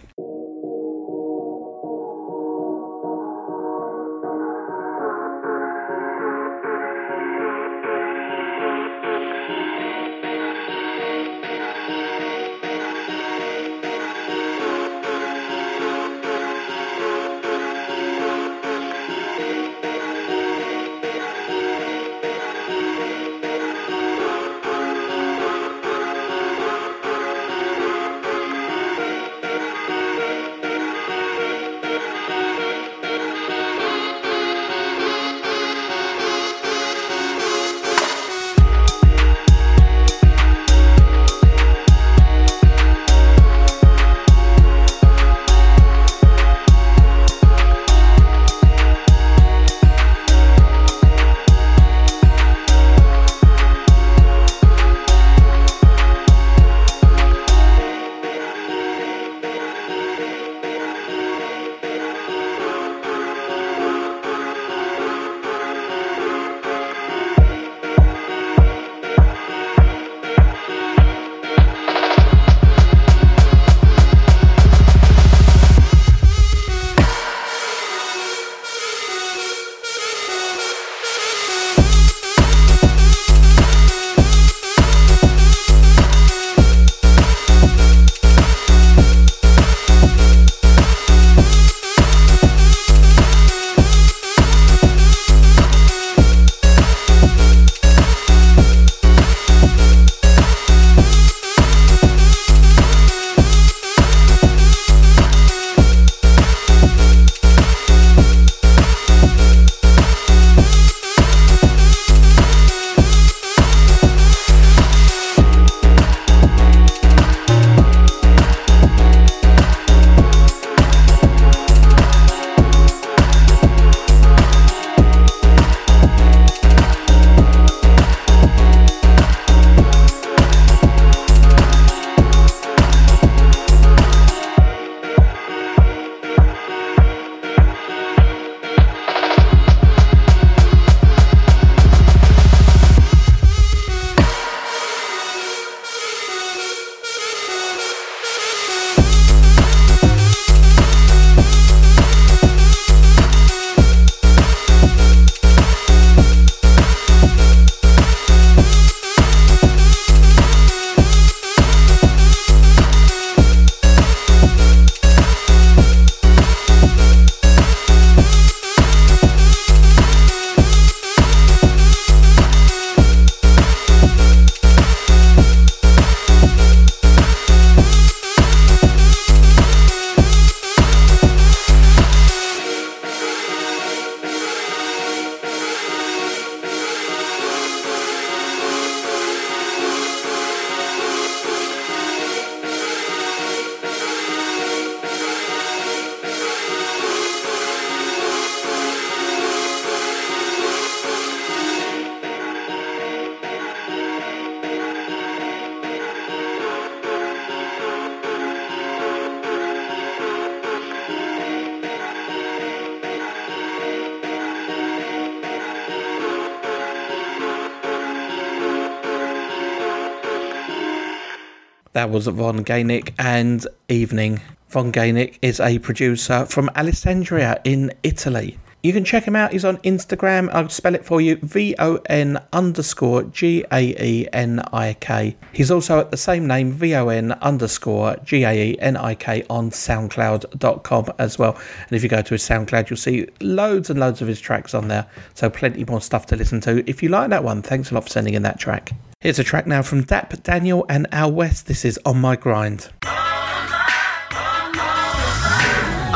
That 221.97 222.11
was 222.11 222.27
Von 222.27 222.63
Gaenik 222.63 223.15
and 223.19 223.67
Evening. 223.89 224.43
Von 224.69 224.93
Gaenik 224.93 225.39
is 225.41 225.61
a 225.61 225.79
producer 225.79 226.45
from 226.45 226.69
Alessandria 226.77 227.59
in 227.65 227.91
Italy. 228.03 228.59
You 228.83 228.93
can 228.93 229.03
check 229.03 229.25
him 229.25 229.35
out. 229.35 229.53
He's 229.53 229.65
on 229.65 229.79
Instagram. 229.79 230.51
I'll 230.53 230.69
spell 230.69 230.95
it 230.95 231.07
for 231.07 231.23
you 231.23 231.37
V 231.37 231.75
O 231.79 231.99
N 232.11 232.39
underscore 232.53 233.23
G 233.23 233.65
A 233.73 233.81
E 233.81 234.29
N 234.35 234.61
I 234.75 234.93
K. 235.01 235.39
He's 235.55 235.71
also 235.71 235.99
at 235.99 236.11
the 236.11 236.19
same 236.19 236.47
name 236.47 236.71
V 236.71 236.95
O 236.97 237.09
N 237.09 237.33
underscore 237.33 238.17
G 238.23 238.45
A 238.45 238.53
E 238.53 238.79
N 238.79 238.99
I 238.99 239.15
K 239.15 239.47
on 239.49 239.71
SoundCloud.com 239.71 241.15
as 241.19 241.39
well. 241.39 241.55
And 241.55 241.93
if 241.93 242.03
you 242.03 242.11
go 242.11 242.21
to 242.21 242.35
his 242.35 242.43
SoundCloud, 242.43 242.91
you'll 242.91 242.99
see 242.99 243.27
loads 243.41 243.89
and 243.89 243.99
loads 243.99 244.21
of 244.21 244.29
his 244.29 244.39
tracks 244.39 244.75
on 244.75 244.89
there. 244.89 245.07
So 245.33 245.49
plenty 245.49 245.87
more 245.87 246.03
stuff 246.03 246.27
to 246.27 246.37
listen 246.37 246.61
to. 246.61 246.87
If 246.87 247.03
you 247.03 247.09
like 247.09 247.31
that 247.31 247.43
one, 247.43 247.63
thanks 247.63 247.91
a 247.91 247.95
lot 247.95 248.05
for 248.05 248.11
sending 248.11 248.35
in 248.35 248.43
that 248.43 248.61
track. 248.61 248.93
Here's 249.21 249.39
a 249.39 249.45
track 249.45 249.67
now 249.67 249.81
from 249.81 250.03
Dap 250.03 250.43
Daniel 250.43 250.85
and 250.91 251.07
Al 251.11 251.33
West. 251.33 251.69
This 251.69 251.87
is 251.87 251.99
On 252.05 252.21
My 252.21 252.37
Grind. 252.37 252.91
I 253.03 254.23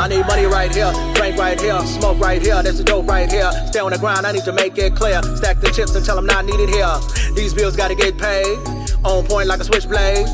need 0.07 0.21
money 0.27 0.45
right 0.45 0.71
here, 0.73 0.93
drink 1.15 1.35
right 1.37 1.59
here, 1.59 1.79
smoke 1.81 2.19
right 2.19 2.39
here, 2.39 2.61
there's 2.61 2.79
a 2.79 2.83
dope 2.83 3.07
right 3.07 3.31
here. 3.31 3.51
Stay 3.65 3.79
on 3.79 3.91
the 3.91 3.97
grind, 3.97 4.27
I 4.27 4.31
need 4.31 4.43
to 4.43 4.53
make 4.53 4.77
it 4.77 4.95
clear. 4.95 5.19
Stack 5.35 5.61
the 5.61 5.71
chips 5.71 5.95
until 5.95 6.19
I'm 6.19 6.27
not 6.27 6.45
needed 6.45 6.69
here. 6.69 6.95
These 7.35 7.55
bills 7.55 7.75
gotta 7.75 7.95
get 7.95 8.19
paid. 8.19 8.59
On 9.03 9.25
point 9.25 9.47
like 9.47 9.59
a 9.59 9.63
switchblade. 9.63 10.27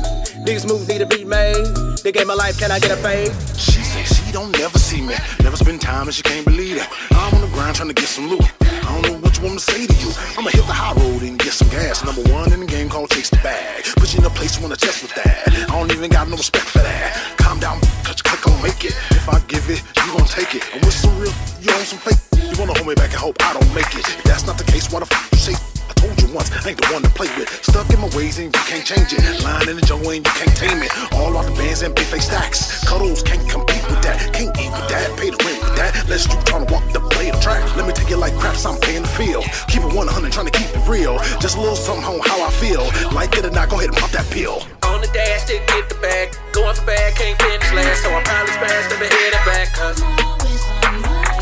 These 0.44 0.66
moves 0.66 0.88
need 0.88 0.98
to 0.98 1.06
be 1.06 1.24
made. 1.24 1.64
They 2.04 2.12
gave 2.12 2.26
my 2.26 2.34
life, 2.34 2.58
can 2.58 2.70
I 2.70 2.80
get 2.80 2.90
a 2.90 2.96
fade? 2.96 3.32
She 3.56 3.80
say 3.80 4.04
she 4.04 4.30
don't 4.30 4.52
never 4.52 4.78
see 4.78 5.00
me. 5.00 5.14
Never 5.42 5.56
spend 5.56 5.80
time 5.80 6.06
and 6.06 6.14
she 6.14 6.22
can't 6.22 6.44
believe 6.44 6.76
it. 6.76 6.86
I'm 7.12 7.32
on 7.34 7.40
the 7.40 7.48
grind 7.48 7.76
trying 7.76 7.88
to 7.88 7.94
get 7.94 8.08
some 8.08 8.28
loot. 8.28 8.44
I 8.60 9.00
don't 9.00 9.10
know 9.10 9.17
say 9.58 9.86
to 9.86 9.94
you. 10.02 10.10
I'ma 10.36 10.50
hit 10.50 10.66
the 10.66 10.72
high 10.72 10.94
road 10.94 11.22
and 11.22 11.38
get 11.38 11.52
some 11.52 11.68
gas. 11.68 12.04
Number 12.04 12.22
one 12.32 12.52
in 12.52 12.60
the 12.60 12.66
game 12.66 12.88
called 12.88 13.10
Chase 13.10 13.30
the 13.30 13.36
Bag. 13.36 13.84
Put 13.96 14.12
you 14.12 14.20
in 14.20 14.26
a 14.26 14.30
place 14.30 14.56
you 14.56 14.62
wanna 14.62 14.76
test 14.76 15.02
with 15.02 15.14
that. 15.14 15.46
I 15.46 15.78
don't 15.78 15.92
even 15.92 16.10
got 16.10 16.28
no 16.28 16.36
respect 16.36 16.66
for 16.66 16.78
that. 16.78 17.14
Calm 17.38 17.60
down, 17.60 17.80
cause 18.02 18.16
you 18.18 18.24
click 18.24 18.46
on 18.48 18.60
make 18.62 18.84
it. 18.84 18.94
If 19.10 19.28
I 19.28 19.38
give 19.46 19.68
it, 19.70 19.82
you 20.04 20.10
gon' 20.16 20.26
take 20.26 20.54
it. 20.54 20.64
And 20.74 20.84
with 20.84 20.94
some 20.94 21.16
real, 21.18 21.32
you 21.60 21.70
on 21.72 21.84
some 21.84 21.98
fake. 21.98 22.18
You 22.34 22.56
wanna 22.58 22.74
hold 22.74 22.88
me 22.88 22.94
back 22.94 23.10
and 23.10 23.20
hope 23.20 23.36
I 23.40 23.52
don't 23.54 23.74
make 23.74 23.94
it. 23.94 24.06
If 24.08 24.24
that's 24.24 24.46
not 24.46 24.58
the 24.58 24.64
case, 24.64 24.90
why 24.90 25.00
the 25.00 25.06
f 25.06 25.28
you 25.32 25.38
say 25.38 25.54
I 25.54 25.77
told 25.98 26.14
you 26.22 26.30
once, 26.32 26.50
I 26.54 26.70
ain't 26.70 26.78
the 26.78 26.86
one 26.94 27.02
to 27.02 27.10
play 27.10 27.28
with. 27.36 27.50
Stuck 27.64 27.90
in 27.90 28.00
my 28.00 28.08
ways 28.14 28.38
and 28.38 28.54
you 28.54 28.62
can't 28.70 28.86
change 28.86 29.12
it. 29.12 29.22
Lying 29.42 29.68
in 29.68 29.76
the 29.76 29.82
jungle 29.82 30.10
and 30.10 30.22
you 30.22 30.32
can't 30.32 30.54
tame 30.54 30.80
it. 30.82 30.90
All 31.12 31.36
off 31.36 31.46
the 31.46 31.54
bands 31.58 31.82
and 31.82 31.94
big 31.94 32.06
face 32.06 32.26
stacks. 32.26 32.86
Cuddles 32.86 33.22
can't 33.22 33.42
compete 33.50 33.82
with 33.90 34.00
that. 34.02 34.16
Can't 34.32 34.54
eat 34.58 34.70
with 34.70 34.88
that. 34.88 35.10
Pay 35.18 35.30
the 35.34 35.38
rent 35.42 35.58
with 35.58 35.76
that. 35.76 35.92
Let's 36.08 36.26
you 36.30 36.38
trying 36.46 36.66
to 36.66 36.70
walk 36.72 36.86
the 36.94 37.00
blade 37.00 37.34
of 37.34 37.40
track. 37.40 37.62
Let 37.76 37.86
me 37.86 37.92
take 37.92 38.10
it 38.10 38.16
like 38.16 38.34
craps, 38.38 38.64
I'm 38.64 38.78
paying 38.80 39.02
the 39.02 39.12
feel. 39.18 39.42
Keep 39.66 39.82
it 39.82 39.92
100, 39.92 40.32
trying 40.32 40.46
to 40.46 40.54
keep 40.54 40.70
it 40.70 40.84
real. 40.86 41.18
Just 41.42 41.56
a 41.56 41.60
little 41.60 41.76
something 41.76 42.06
on 42.06 42.20
how 42.22 42.38
I 42.46 42.50
feel. 42.62 42.86
Like 43.10 43.34
it 43.36 43.44
or 43.44 43.50
not, 43.50 43.68
go 43.68 43.76
ahead 43.78 43.90
and 43.90 43.98
pop 43.98 44.10
that 44.14 44.26
pill. 44.30 44.62
On 44.86 45.00
the 45.02 45.10
dash 45.10 45.44
to 45.50 45.58
get 45.58 45.88
the 45.90 45.98
bag. 45.98 46.36
Going 46.52 46.74
for 46.74 46.86
bad, 46.86 47.14
can't 47.18 47.36
finish 47.42 47.72
last. 47.74 48.02
So 48.02 48.14
I 48.14 48.22
probably 48.22 48.54
smashed 48.54 48.92
up 48.94 49.02
ahead 49.02 49.32
and 49.34 49.44
back. 49.44 49.68
Cause 49.74 49.98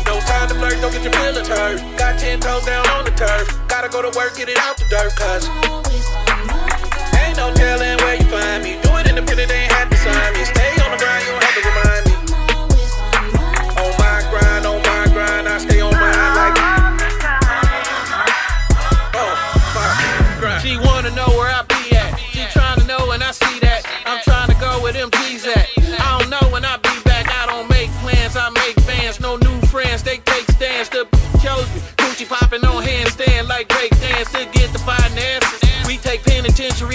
no 0.09 0.19
time 0.25 0.47
to 0.49 0.55
flirt, 0.55 0.81
don't 0.81 0.91
get 0.91 1.03
your 1.03 1.13
feelings 1.13 1.47
hurt. 1.47 1.77
Got 1.97 2.19
10 2.19 2.39
toes 2.39 2.65
down 2.65 2.87
on 2.89 3.05
the 3.05 3.11
turf. 3.11 3.66
Gotta 3.77 3.89
go 3.89 4.01
to 4.01 4.17
work, 4.17 4.35
get 4.35 4.49
it 4.49 4.57
out 4.57 4.75
the 4.75 4.85
dirt. 4.89 5.15
Cause 5.15 5.47
ain't 7.21 7.37
no 7.37 7.53
telling 7.53 7.95
where 7.97 8.15
you 8.15 8.25
find 8.25 8.63
me. 8.63 8.79
Do 8.81 8.97
it 8.97 9.07
independent, 9.07 9.51
ain't 9.51 9.71
have 9.71 9.87
to 9.91 9.97
sign 9.97 10.33
me. 10.33 10.56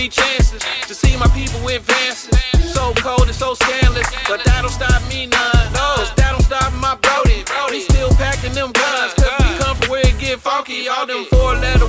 Penitentiary 0.03 0.09
chances 0.09 0.63
to 0.89 0.95
see 0.95 1.17
my 1.17 1.27
people 1.29 1.61
advancing. 1.69 2.33
So 2.73 2.93
cold 2.95 3.27
and 3.27 3.35
so 3.35 3.55
scandalous, 3.55 4.09
but 4.27 4.43
that 4.45 4.63
don't 4.63 4.71
stop 4.71 5.03
me 5.09 5.27
none. 5.27 5.73
No, 5.75 6.05
that 6.17 6.33
don't 6.33 6.43
stop 6.43 6.73
my 6.75 6.97
brody. 6.97 7.45
We 7.71 7.81
still 7.81 8.11
packing 8.11 8.53
them 8.53 8.73
guns, 8.73 9.15
cause 9.15 9.33
we 9.41 9.59
come 9.59 9.77
from 9.77 9.91
where 9.91 10.07
it 10.07 10.19
get 10.19 10.41
funky. 10.41 10.89
All 10.89 11.07
them 11.07 11.25
four 11.27 11.55
letter 11.55 11.82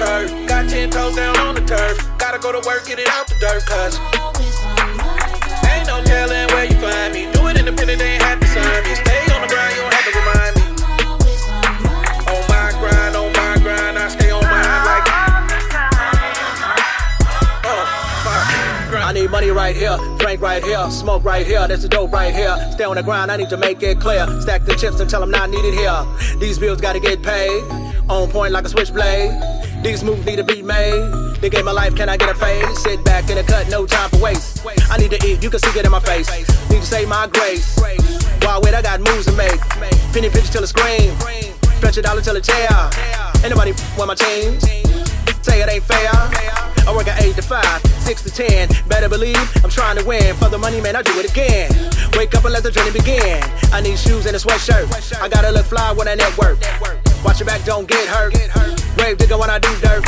hurt. 0.00 0.48
Got 0.48 0.68
10 0.68 0.90
toes 0.90 1.16
down 1.16 1.36
on 1.38 1.54
the 1.54 1.60
turf. 1.60 1.96
Gotta 2.18 2.38
go 2.38 2.52
to 2.52 2.66
work, 2.66 2.86
get 2.86 2.98
it 2.98 3.08
out 3.08 3.28
the 3.28 3.34
dirt. 3.38 3.64
Cause 3.66 4.00
ain't 5.68 5.86
no 5.86 6.02
telling 6.02 6.48
where 6.52 6.64
you 6.64 6.76
find 6.80 7.12
me. 7.14 7.30
Do 7.32 7.46
it 7.48 7.58
independent, 7.58 8.00
ain't 8.00 8.22
have 8.22 8.40
to 8.40 8.46
sign 8.48 8.82
me. 8.84 8.94
Stay 8.94 9.20
on 9.34 9.42
the 9.42 9.48
grind, 9.48 9.76
you 9.76 9.82
don't 9.82 9.94
have 9.94 10.06
to 10.08 10.12
remind 10.18 10.52
me. 10.56 10.62
On 12.32 12.42
my 12.48 12.72
grind, 12.80 13.16
on 13.16 13.30
my 13.32 13.54
grind, 13.62 13.98
I 13.98 14.08
stay 14.08 14.30
on 14.30 14.42
mine 14.42 14.82
like. 14.88 15.06
Oh, 17.68 17.84
my. 18.24 19.02
I 19.04 19.12
need 19.12 19.30
money 19.30 19.50
right 19.50 19.76
here, 19.76 19.98
drink 20.18 20.40
right 20.40 20.62
here, 20.62 20.90
smoke 20.90 21.24
right 21.24 21.46
here, 21.46 21.66
there's 21.68 21.84
a 21.84 21.88
dope 21.88 22.12
right 22.12 22.34
here. 22.34 22.56
Stay 22.72 22.84
on 22.84 22.96
the 22.96 23.02
grind, 23.02 23.30
I 23.30 23.36
need 23.36 23.50
to 23.50 23.56
make 23.56 23.82
it 23.82 24.00
clear. 24.00 24.26
Stack 24.40 24.64
the 24.64 24.74
chips 24.76 25.00
until 25.00 25.22
I'm 25.22 25.30
not 25.30 25.50
needed 25.50 25.74
here. 25.74 26.06
These 26.38 26.58
bills 26.58 26.80
gotta 26.80 27.00
get 27.00 27.22
paid, 27.22 27.62
on 28.08 28.30
point 28.30 28.52
like 28.52 28.64
a 28.64 28.68
switchblade. 28.68 29.59
These 29.82 30.04
moves 30.04 30.26
need 30.26 30.36
to 30.36 30.44
be 30.44 30.62
made. 30.62 31.36
They 31.40 31.48
gave 31.48 31.64
my 31.64 31.72
life, 31.72 31.96
can 31.96 32.08
I 32.08 32.16
get 32.16 32.28
a 32.28 32.34
fade? 32.34 32.68
Sit 32.76 33.02
back 33.02 33.30
in 33.30 33.36
the 33.36 33.42
cut, 33.42 33.68
no 33.70 33.86
time 33.86 34.10
for 34.10 34.18
waste. 34.18 34.66
I 34.90 34.98
need 34.98 35.10
to 35.10 35.26
eat, 35.26 35.42
you 35.42 35.48
can 35.48 35.58
see 35.58 35.78
it 35.78 35.84
in 35.84 35.90
my 35.90 36.00
face. 36.00 36.28
Need 36.70 36.80
to 36.80 36.86
say 36.86 37.06
my 37.06 37.26
grace. 37.28 37.78
While 38.42 38.60
wait, 38.60 38.74
I 38.74 38.82
got 38.82 39.00
moves 39.00 39.24
to 39.26 39.32
make. 39.32 39.58
Penny 40.12 40.28
pinch 40.28 40.50
till 40.50 40.62
it 40.62 40.66
scream. 40.66 41.16
Stretch 41.78 41.96
a 41.96 42.02
dollar 42.02 42.20
till 42.20 42.36
it 42.36 42.44
tear. 42.44 42.68
Ain't 43.42 43.50
nobody 43.50 43.72
want 43.96 44.08
my 44.08 44.14
team. 44.14 44.60
Say 45.40 45.62
it 45.62 45.70
ain't 45.72 45.84
fair. 45.84 46.10
I 46.12 46.92
work 46.94 47.08
at 47.08 47.22
8 47.22 47.34
to 47.36 47.42
5, 47.42 47.82
6 47.82 48.22
to 48.22 48.30
10. 48.30 48.68
Better 48.86 49.08
believe 49.08 49.38
I'm 49.64 49.70
trying 49.70 49.96
to 49.96 50.04
win. 50.04 50.36
For 50.36 50.50
the 50.50 50.58
money, 50.58 50.80
man, 50.82 50.94
I 50.94 51.02
do 51.02 51.18
it 51.18 51.30
again. 51.30 51.70
Wake 52.16 52.34
up 52.34 52.44
and 52.44 52.52
let 52.52 52.64
the 52.64 52.70
journey 52.70 52.90
begin. 52.90 53.42
I 53.72 53.80
need 53.80 53.98
shoes 53.98 54.26
and 54.26 54.36
a 54.36 54.38
sweatshirt. 54.38 55.22
I 55.22 55.28
gotta 55.28 55.50
look 55.50 55.64
fly 55.66 55.92
when 55.92 56.06
I 56.06 56.16
network. 56.16 56.58
Watch 57.24 57.40
your 57.40 57.46
back, 57.46 57.64
don't 57.64 57.86
get 57.86 58.08
hurt. 58.08 58.34
Grave 58.96 59.18
digger 59.18 59.38
when 59.38 59.50
I 59.50 59.58
do 59.58 59.68
dirt. 59.80 60.04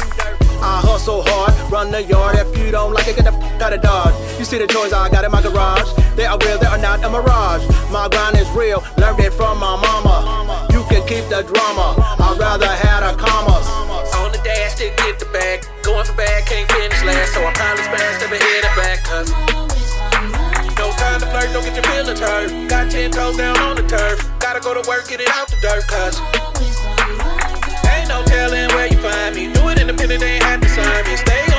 I 0.63 0.79
hustle 0.79 1.23
hard, 1.27 1.53
run 1.73 1.91
the 1.91 2.03
yard. 2.03 2.37
If 2.39 2.57
you 2.57 2.71
don't 2.71 2.93
like 2.95 3.09
it, 3.09 3.17
get 3.17 3.25
the 3.25 3.35
f 3.35 3.61
out 3.61 3.73
of 3.73 3.83
Dodge. 3.83 4.15
You 4.39 4.45
see 4.45 4.59
the 4.59 4.67
toys 4.67 4.93
I 4.93 5.11
got 5.11 5.25
in 5.25 5.33
my 5.33 5.43
garage. 5.43 5.91
They 6.15 6.25
are 6.25 6.39
real, 6.39 6.59
they 6.59 6.67
are 6.67 6.79
not 6.79 7.03
a 7.03 7.11
mirage. 7.11 7.67
My 7.91 8.09
grind 8.09 8.39
is 8.39 8.49
real, 8.51 8.83
learned 8.97 9.21
it 9.21 9.33
from 9.35 9.59
my 9.59 9.75
mama. 9.75 10.69
You 10.73 10.85
can 10.89 11.03
keep 11.07 11.27
the 11.29 11.43
drama. 11.43 11.99
I'd 11.99 12.39
rather 12.39 12.71
have 12.71 13.03
the 13.03 13.19
commas. 13.19 13.67
On 14.23 14.31
the 14.31 14.39
dash 14.45 14.79
to 14.79 14.89
get 15.03 15.19
the 15.19 15.27
bag. 15.35 15.67
Going 15.83 16.07
for 16.07 16.15
bad, 16.15 16.47
can't 16.47 16.71
finish 16.71 17.03
last. 17.03 17.35
So 17.35 17.43
I 17.43 17.53
probably 17.53 17.85
smashed 17.85 18.23
up 18.23 18.33
ahead 18.33 18.65
and 18.65 18.75
back. 18.79 19.01
No 20.79 20.91
time 20.95 21.21
to 21.21 21.27
flirt, 21.27 21.51
don't 21.53 21.65
get 21.67 21.75
your 21.75 21.85
feelings 21.91 22.21
hurt. 22.21 22.71
Got 22.71 22.91
10 22.91 23.11
toes 23.11 23.37
down 23.37 23.59
on 23.59 23.77
the 23.77 23.83
turf. 23.83 24.23
Gotta 24.39 24.61
go 24.61 24.75
to 24.75 24.83
work, 24.89 25.09
get 25.09 25.21
it 25.21 25.29
out 25.29 25.49
the 25.49 25.59
dirt. 25.61 25.87
Cause 25.87 26.19
ain't 28.03 28.09
no 28.09 28.23
telling 28.25 28.69
where 28.75 28.89
you 28.89 28.99
find 28.99 29.35
me. 29.35 29.53
Do 29.53 29.69
it 29.69 29.81
independent, 29.81 30.23
ain't 30.23 30.43
have 30.43 30.61
to 30.61 30.69
sign 30.69 31.05
me. 31.05 31.17
Stay 31.17 31.52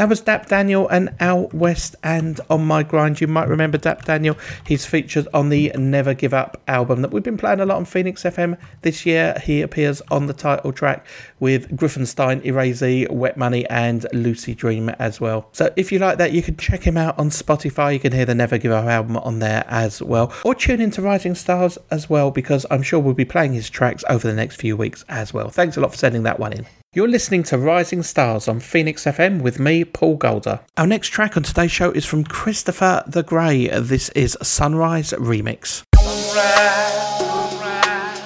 That 0.00 0.08
was 0.08 0.22
Dap 0.22 0.46
Daniel 0.46 0.88
and 0.88 1.10
Out 1.20 1.52
West 1.52 1.94
and 2.02 2.40
On 2.48 2.64
My 2.64 2.82
Grind. 2.82 3.20
You 3.20 3.26
might 3.26 3.48
remember 3.48 3.76
Dap 3.76 4.06
Daniel. 4.06 4.34
He's 4.66 4.86
featured 4.86 5.28
on 5.34 5.50
the 5.50 5.70
Never 5.76 6.14
Give 6.14 6.32
Up 6.32 6.58
album 6.66 7.02
that 7.02 7.10
we've 7.10 7.22
been 7.22 7.36
playing 7.36 7.60
a 7.60 7.66
lot 7.66 7.76
on 7.76 7.84
Phoenix 7.84 8.22
FM 8.22 8.56
this 8.80 9.04
year. 9.04 9.38
He 9.44 9.60
appears 9.60 10.00
on 10.10 10.24
the 10.24 10.32
title 10.32 10.72
track 10.72 11.06
with 11.38 11.76
Griffenstein, 11.76 12.42
Erazy, 12.46 13.10
Wet 13.10 13.36
Money, 13.36 13.68
and 13.68 14.06
Lucy 14.14 14.54
Dream 14.54 14.88
as 14.98 15.20
well. 15.20 15.50
So 15.52 15.70
if 15.76 15.92
you 15.92 15.98
like 15.98 16.16
that, 16.16 16.32
you 16.32 16.40
can 16.40 16.56
check 16.56 16.82
him 16.82 16.96
out 16.96 17.18
on 17.18 17.28
Spotify. 17.28 17.92
You 17.92 18.00
can 18.00 18.12
hear 18.12 18.24
the 18.24 18.34
Never 18.34 18.56
Give 18.56 18.72
Up 18.72 18.86
album 18.86 19.18
on 19.18 19.40
there 19.40 19.66
as 19.68 20.00
well. 20.00 20.32
Or 20.46 20.54
tune 20.54 20.80
into 20.80 21.02
Rising 21.02 21.34
Stars 21.34 21.76
as 21.90 22.08
well, 22.08 22.30
because 22.30 22.64
I'm 22.70 22.82
sure 22.82 23.00
we'll 23.00 23.12
be 23.12 23.26
playing 23.26 23.52
his 23.52 23.68
tracks 23.68 24.02
over 24.08 24.26
the 24.26 24.32
next 24.32 24.56
few 24.56 24.78
weeks 24.78 25.04
as 25.10 25.34
well. 25.34 25.50
Thanks 25.50 25.76
a 25.76 25.80
lot 25.82 25.90
for 25.90 25.98
sending 25.98 26.22
that 26.22 26.40
one 26.40 26.54
in. 26.54 26.66
You're 26.92 27.06
listening 27.06 27.44
to 27.44 27.56
Rising 27.56 28.02
Stars 28.02 28.48
on 28.48 28.58
Phoenix 28.58 29.04
FM 29.04 29.42
with 29.42 29.60
me, 29.60 29.84
Paul 29.84 30.16
Golder. 30.16 30.58
Our 30.76 30.88
next 30.88 31.10
track 31.10 31.36
on 31.36 31.44
today's 31.44 31.70
show 31.70 31.92
is 31.92 32.04
from 32.04 32.24
Christopher 32.24 33.04
the 33.06 33.22
Grey. 33.22 33.68
This 33.68 34.08
is 34.08 34.36
Sunrise 34.42 35.12
Remix. 35.12 35.84
Sunrise 36.00 37.00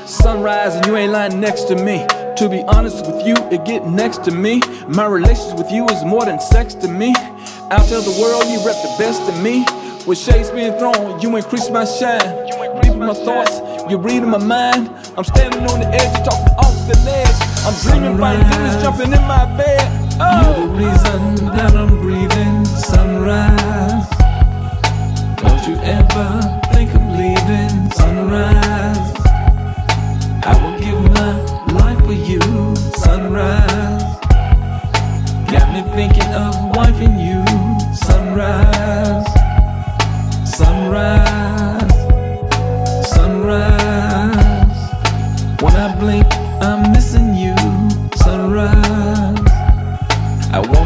sunrise 0.06 0.76
and 0.76 0.86
you 0.86 0.96
ain't 0.96 1.12
lying 1.12 1.40
next 1.40 1.64
to 1.64 1.74
me. 1.76 2.06
To 2.36 2.48
be 2.48 2.62
honest 2.62 3.06
with 3.06 3.26
you, 3.26 3.34
it 3.52 3.66
get 3.66 3.86
next 3.86 4.24
to 4.24 4.30
me. 4.30 4.62
My 4.88 5.04
relationship 5.04 5.58
with 5.58 5.70
you 5.70 5.84
is 5.88 6.02
more 6.02 6.24
than 6.24 6.40
sex 6.40 6.72
to 6.76 6.88
me. 6.88 7.12
Out 7.70 7.86
tell 7.90 8.00
the 8.00 8.18
world 8.18 8.46
you 8.46 8.64
rep 8.64 8.80
the 8.80 8.96
best 8.98 9.20
of 9.28 9.42
me. 9.42 9.66
With 10.06 10.16
shades 10.16 10.50
being 10.50 10.72
thrown, 10.78 11.20
you 11.20 11.36
increase 11.36 11.68
my 11.68 11.84
shine. 11.84 12.46
Deep 12.80 12.92
in 12.92 13.00
my 13.00 13.12
thoughts, 13.12 13.60
you're 13.90 14.00
reading 14.00 14.30
my 14.30 14.38
mind. 14.38 14.88
I'm 15.18 15.24
standing 15.24 15.60
on 15.68 15.80
the 15.80 15.88
edge, 15.88 16.26
talking 16.26 16.54
off 16.56 16.88
the 16.88 16.98
ledge. 17.04 17.53
I'm 17.66 17.74
dreaming 17.80 18.14
about 18.16 18.36
demons 18.50 18.82
jumping 18.82 19.12
in 19.14 19.22
my 19.26 19.46
bed. 19.56 20.18
Oh. 20.20 20.42
You're 20.42 20.66
the 20.66 20.72
reason 20.84 21.46
that 21.56 21.74
I'm 21.74 21.98
breathing 21.98 22.64
sunrise. 22.66 24.06
Don't 25.40 25.66
you 25.66 25.76
ever 25.80 26.60
think 26.74 26.94
I'm 26.94 27.08
leaving 27.16 27.90
sunrise. 27.92 29.14
I 30.44 30.52
will 30.60 30.78
give 30.78 31.00
my 31.14 31.32
life 31.72 32.04
for 32.04 32.12
you, 32.12 32.40
sunrise. 33.00 34.20
Got 35.48 35.72
me 35.72 35.80
thinking 35.96 36.34
of 36.34 36.76
wife 36.76 37.00
and 37.00 37.18
you, 37.18 37.42
sunrise. 37.96 39.24
Sunrise, 40.46 41.94
sunrise. 43.08 44.78
When 45.62 45.74
I 45.74 45.96
blink. 45.98 46.43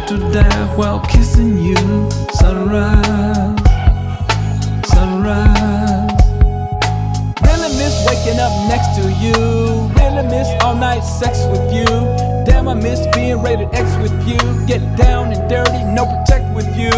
to 0.08 0.16
die 0.32 0.74
while 0.74 1.00
kissing 1.00 1.58
you. 1.58 1.76
Sunrise, 2.32 3.60
sunrise. 4.86 6.08
Really 7.44 7.68
miss 7.76 7.94
waking 8.08 8.40
up 8.40 8.54
next 8.72 8.96
to 8.96 9.04
you. 9.20 9.34
Really 10.00 10.26
miss 10.28 10.48
all 10.62 10.74
night 10.74 11.00
sex 11.00 11.44
with 11.50 11.74
you. 11.74 11.84
Damn, 12.46 12.68
I 12.68 12.74
miss 12.74 13.06
being 13.14 13.42
rated 13.42 13.68
X 13.74 13.84
with 13.98 14.16
you. 14.26 14.38
Get 14.66 14.80
down 14.96 15.30
and 15.30 15.46
dirty, 15.50 15.84
no 15.84 16.06
protect 16.06 16.56
with 16.56 16.74
you. 16.74 16.88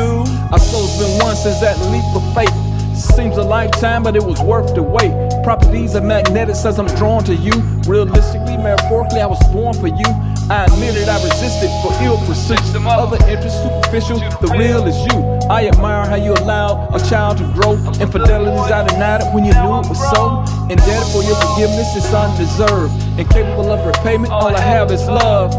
I 0.53 0.59
so 0.59 0.79
it's 0.85 0.99
been 0.99 1.19
one 1.19 1.35
since 1.35 1.59
that 1.63 1.77
leap 1.91 2.07
of 2.15 2.23
faith. 2.33 2.55
Seems 2.97 3.39
a 3.39 3.43
lifetime, 3.43 4.05
but 4.05 4.15
it 4.15 4.23
was 4.23 4.41
worth 4.41 4.73
the 4.77 4.85
wait. 4.85 5.11
Properties 5.43 5.97
of 5.97 6.05
magnetic 6.05 6.55
says 6.55 6.79
I'm 6.79 6.87
drawn 6.95 7.25
to 7.25 7.35
you. 7.35 7.51
Realistically, 7.89 8.57
metaphorically, 8.57 9.21
I 9.21 9.27
was 9.27 9.43
born 9.53 9.75
for 9.75 9.89
you. 9.89 10.30
I 10.51 10.65
admitted 10.65 11.09
I 11.09 11.23
resisted 11.23 11.71
for 11.81 11.95
ill 12.03 12.19
pursuits. 12.27 12.75
Other 12.75 13.25
interests 13.31 13.63
superficial, 13.63 14.19
the 14.43 14.53
real 14.59 14.85
is 14.85 14.99
you. 15.07 15.23
I 15.49 15.69
admire 15.69 16.05
how 16.11 16.17
you 16.17 16.33
allow 16.35 16.89
a 16.89 16.99
child 16.99 17.39
to 17.39 17.45
grow. 17.55 17.75
Infidelities 18.03 18.71
I 18.73 18.85
denied 18.85 19.23
it 19.23 19.33
when 19.33 19.45
you 19.45 19.53
knew 19.53 19.79
it 19.79 19.87
was 19.87 20.03
so. 20.11 20.43
Indebted 20.67 21.07
for 21.15 21.23
your 21.23 21.37
forgiveness, 21.39 21.95
it's 21.95 22.13
undeserved. 22.13 22.93
Incapable 23.17 23.71
of 23.71 23.87
repayment, 23.87 24.33
all 24.33 24.49
I 24.49 24.61
have 24.61 24.91
is 24.91 25.07
love. 25.07 25.55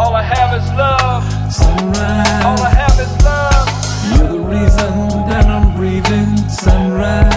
All 0.00 0.14
I 0.14 0.22
have 0.22 0.56
is 0.56 0.68
love. 0.72 1.24
Sunrise. 1.52 2.44
All 2.44 2.62
I 2.64 2.70
have 2.72 2.98
is 2.98 3.12
love. 3.24 3.68
You're 4.16 4.32
the 4.32 4.40
reason 4.40 5.28
that 5.28 5.44
I'm 5.44 5.76
breathing. 5.76 6.36
Sunrise. 6.48 7.35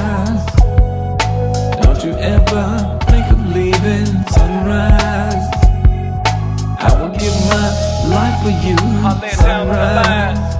For 8.49 8.67
you. 8.67 8.77
Sunrise. 9.31 10.55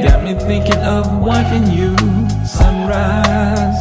Got 0.00 0.24
me 0.24 0.34
thinking 0.34 0.82
of 0.82 1.06
wifing 1.06 1.68
you. 1.74 1.96
Sunrise. 2.46 3.78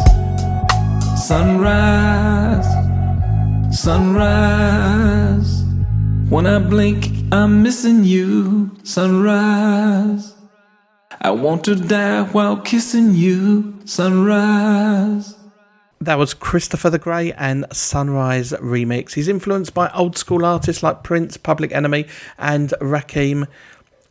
Sunrise. 1.28 2.70
Sunrise. 3.72 5.64
When 6.30 6.46
I 6.48 6.60
blink, 6.60 7.10
I'm 7.32 7.64
missing 7.64 8.04
you. 8.04 8.72
Sunrise. 8.84 10.34
I 11.22 11.32
want 11.32 11.64
to 11.66 11.76
die 11.76 12.24
while 12.24 12.58
kissing 12.58 13.14
you. 13.14 13.80
Sunrise. 13.86 15.36
That 16.04 16.18
was 16.18 16.34
Christopher 16.34 16.90
the 16.90 17.00
Grey 17.00 17.32
and 17.32 17.66
Sunrise 17.72 18.52
remix. 18.52 19.14
He's 19.14 19.30
influenced 19.30 19.74
by 19.74 19.90
old 19.92 20.18
school 20.18 20.44
artists 20.44 20.84
like 20.84 21.02
Prince, 21.02 21.38
Public 21.38 21.72
Enemy, 21.72 22.08
and 22.38 22.74
Rakim. 22.82 23.48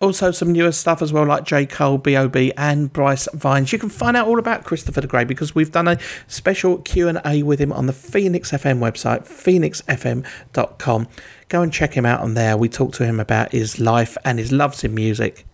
Also, 0.00 0.30
some 0.30 0.52
newer 0.52 0.72
stuff 0.72 1.02
as 1.02 1.12
well, 1.12 1.26
like 1.26 1.44
J. 1.44 1.66
Cole, 1.66 1.98
B.O.B., 1.98 2.54
and 2.56 2.90
Bryce 2.90 3.28
Vines. 3.34 3.74
You 3.74 3.78
can 3.78 3.90
find 3.90 4.16
out 4.16 4.26
all 4.26 4.38
about 4.38 4.64
Christopher 4.64 5.02
the 5.02 5.06
Grey 5.06 5.24
because 5.24 5.54
we've 5.54 5.70
done 5.70 5.86
a 5.86 5.98
special 6.28 6.78
Q&A 6.78 7.42
with 7.42 7.60
him 7.60 7.74
on 7.74 7.84
the 7.84 7.92
Phoenix 7.92 8.52
FM 8.52 8.78
website, 8.78 9.28
phoenixfm.com. 9.28 11.08
Go 11.50 11.60
and 11.60 11.70
check 11.70 11.92
him 11.92 12.06
out 12.06 12.20
on 12.20 12.32
there. 12.32 12.56
We 12.56 12.70
talked 12.70 12.94
to 12.94 13.04
him 13.04 13.20
about 13.20 13.52
his 13.52 13.78
life 13.78 14.16
and 14.24 14.38
his 14.38 14.50
loves 14.50 14.82
in 14.82 14.94
music 14.94 15.44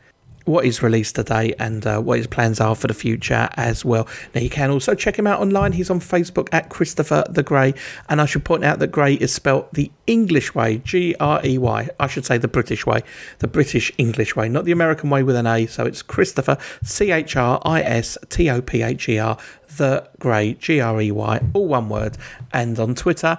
what 0.48 0.64
he's 0.64 0.82
released 0.82 1.14
today 1.14 1.54
and 1.58 1.86
uh, 1.86 2.00
what 2.00 2.18
his 2.18 2.26
plans 2.26 2.60
are 2.60 2.74
for 2.74 2.86
the 2.86 2.94
future 2.94 3.48
as 3.56 3.84
well. 3.84 4.08
Now 4.34 4.40
you 4.40 4.50
can 4.50 4.70
also 4.70 4.94
check 4.94 5.18
him 5.18 5.26
out 5.26 5.40
online. 5.40 5.72
He's 5.72 5.90
on 5.90 6.00
Facebook 6.00 6.48
at 6.52 6.70
Christopher 6.70 7.24
the 7.28 7.42
Grey, 7.42 7.74
and 8.08 8.20
I 8.20 8.26
should 8.26 8.44
point 8.44 8.64
out 8.64 8.78
that 8.78 8.88
Grey 8.88 9.14
is 9.14 9.32
spelt 9.32 9.72
the 9.74 9.90
English 10.06 10.54
way, 10.54 10.78
G 10.78 11.14
R 11.20 11.40
E 11.44 11.58
Y. 11.58 11.88
I 12.00 12.06
should 12.06 12.24
say 12.24 12.38
the 12.38 12.48
British 12.48 12.86
way, 12.86 13.02
the 13.40 13.46
British 13.46 13.92
English 13.98 14.34
way, 14.34 14.48
not 14.48 14.64
the 14.64 14.72
American 14.72 15.10
way 15.10 15.22
with 15.22 15.36
an 15.36 15.46
A. 15.46 15.66
So 15.66 15.84
it's 15.84 16.02
Christopher 16.02 16.56
C 16.82 17.10
H 17.10 17.36
R 17.36 17.60
I 17.64 17.82
S 17.82 18.16
T 18.30 18.48
O 18.50 18.62
P 18.62 18.82
H 18.82 19.08
E 19.08 19.18
R 19.18 19.36
the 19.76 20.08
Grey 20.18 20.54
G 20.54 20.80
R 20.80 21.00
E 21.00 21.10
Y, 21.10 21.40
all 21.52 21.68
one 21.68 21.88
word. 21.88 22.16
And 22.52 22.78
on 22.78 22.94
Twitter. 22.94 23.38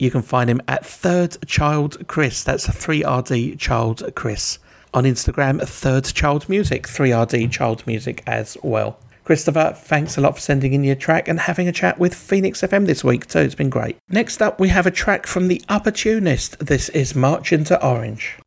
You 0.00 0.12
can 0.12 0.22
find 0.22 0.48
him 0.48 0.62
at 0.68 0.86
Third 0.86 1.36
Child 1.48 2.06
Chris. 2.06 2.44
That's 2.44 2.68
3RD 2.68 3.58
Child 3.58 4.14
Chris 4.14 4.60
on 4.94 5.04
Instagram, 5.04 5.66
Third 5.66 6.04
Child 6.04 6.48
Music, 6.48 6.86
3RD 6.86 7.50
Child 7.50 7.86
Music 7.86 8.22
as 8.26 8.56
well. 8.62 8.98
Christopher, 9.24 9.74
thanks 9.76 10.16
a 10.16 10.22
lot 10.22 10.36
for 10.36 10.40
sending 10.40 10.72
in 10.72 10.84
your 10.84 10.94
track 10.96 11.28
and 11.28 11.38
having 11.38 11.68
a 11.68 11.72
chat 11.72 11.98
with 11.98 12.14
Phoenix 12.14 12.62
FM 12.62 12.86
this 12.86 13.04
week 13.04 13.26
too. 13.26 13.40
It's 13.40 13.54
been 13.54 13.68
great. 13.68 13.98
Next 14.08 14.40
up, 14.40 14.58
we 14.58 14.68
have 14.68 14.86
a 14.86 14.90
track 14.90 15.26
from 15.26 15.48
the 15.48 15.62
Opportunist. 15.68 16.58
This 16.60 16.88
is 16.88 17.14
March 17.14 17.52
into 17.52 17.78
Orange. 17.86 18.38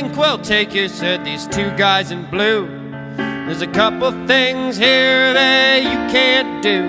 Think 0.00 0.16
we'll 0.16 0.38
take 0.38 0.72
you, 0.74 0.86
said 0.86 1.24
these 1.24 1.48
two 1.48 1.70
guys 1.76 2.12
in 2.12 2.24
blue. 2.30 2.68
There's 3.16 3.62
a 3.62 3.66
couple 3.66 4.12
things 4.28 4.76
here 4.76 5.34
that 5.34 5.82
you 5.82 5.98
can't 6.12 6.62
do. 6.62 6.80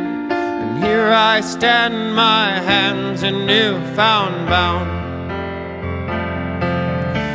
And 0.62 0.84
here 0.84 1.08
I 1.08 1.42
stand, 1.42 2.16
my 2.16 2.52
hands 2.52 3.24
in 3.24 3.48
newfound 3.48 4.48
bound. 4.48 4.90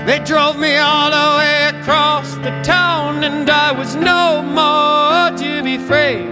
They 0.08 0.20
drove 0.20 0.56
me 0.60 0.76
all 0.76 1.10
the 1.10 1.38
way 1.38 1.80
across 1.80 2.34
the 2.36 2.54
town, 2.62 3.24
and 3.24 3.50
I 3.50 3.72
was 3.72 3.96
no 3.96 4.42
more 4.42 5.36
to 5.36 5.62
be 5.64 5.76
free. 5.76 6.22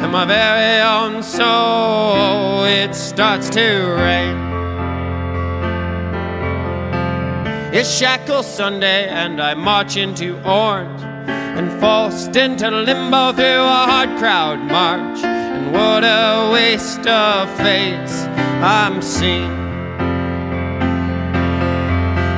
And 0.00 0.12
my 0.12 0.26
very 0.26 0.80
own 0.80 1.24
soul, 1.24 2.62
it 2.66 2.94
starts 2.94 3.50
to 3.50 3.66
rain. 3.98 4.41
It's 7.74 7.90
Shackle 7.90 8.42
Sunday 8.42 9.08
and 9.08 9.40
I 9.40 9.54
march 9.54 9.96
into 9.96 10.38
Orange 10.46 11.00
and 11.00 11.72
forced 11.80 12.36
into 12.36 12.70
limbo 12.70 13.32
through 13.32 13.64
a 13.64 13.86
hard 13.88 14.10
crowd 14.18 14.58
march. 14.58 15.24
And 15.24 15.72
what 15.72 16.04
a 16.04 16.50
waste 16.52 17.06
of 17.06 17.48
fates 17.56 18.24
I'm 18.60 19.00
seeing. 19.00 19.50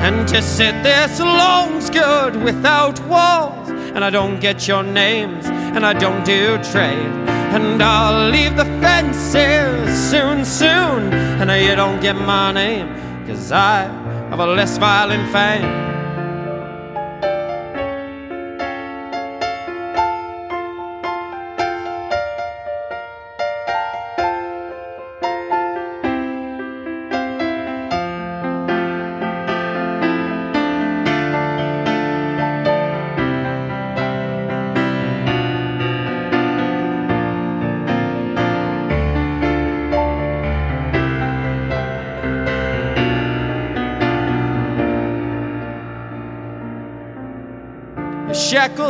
And 0.07 0.29
to 0.29 0.41
sit 0.41 0.81
there 0.85 1.09
long's 1.19 1.91
good 1.91 2.37
without 2.37 3.01
walls. 3.09 3.71
And 3.71 4.05
I 4.05 4.11
don't 4.11 4.39
get 4.39 4.69
your 4.69 4.85
names 4.85 5.47
and 5.47 5.85
I 5.85 5.95
don't 5.95 6.25
do 6.25 6.59
trade. 6.63 7.13
And 7.57 7.83
I'll 7.83 8.31
leave 8.31 8.57
the 8.57 8.67
fences 8.81 10.11
soon, 10.11 10.45
soon. 10.45 11.13
And 11.13 11.51
you 11.61 11.75
don't 11.75 12.01
get 12.01 12.15
my 12.15 12.53
name, 12.53 13.27
cause 13.27 13.51
I 13.51 14.04
of 14.35 14.41
a 14.41 14.47
less 14.47 14.79
violent 14.79 15.31
fame. 15.31 15.94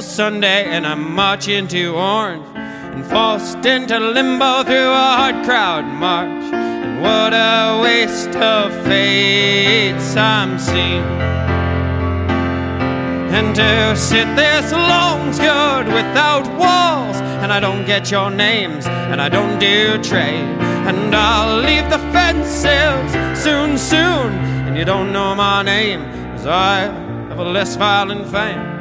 Sunday 0.03 0.65
and 0.65 0.87
I 0.87 0.95
march 0.95 1.47
into 1.49 1.95
Orange 1.95 2.45
and 2.57 3.05
forced 3.07 3.65
into 3.65 3.99
limbo 3.99 4.65
through 4.65 4.91
a 4.91 5.11
hard 5.19 5.45
crowd 5.45 5.85
march. 5.85 6.53
And 6.53 7.03
what 7.03 7.33
a 7.33 7.81
waste 7.83 8.35
of 8.37 8.73
fates 8.87 10.17
I'm 10.17 10.59
seeing. 10.59 11.05
And 13.37 13.55
to 13.57 13.97
sit 13.97 14.27
so 14.69 14.77
long's 14.77 15.39
good 15.39 15.87
without 15.87 16.47
walls. 16.59 17.17
And 17.43 17.53
I 17.53 17.61
don't 17.61 17.85
get 17.85 18.11
your 18.11 18.31
names 18.31 18.87
and 18.87 19.21
I 19.21 19.29
don't 19.29 19.59
do 19.59 20.03
trade. 20.03 20.49
And 20.89 21.15
I'll 21.15 21.61
leave 21.61 21.89
the 21.91 21.99
fences 22.13 23.43
soon, 23.43 23.79
soon. 23.79 24.33
And 24.67 24.77
you 24.77 24.85
don't 24.85 25.13
know 25.13 25.35
my 25.35 25.63
name, 25.63 26.01
cause 26.33 26.47
I 26.47 26.81
have 27.29 27.39
a 27.39 27.45
less 27.45 27.77
violent 27.77 28.27
fame. 28.29 28.74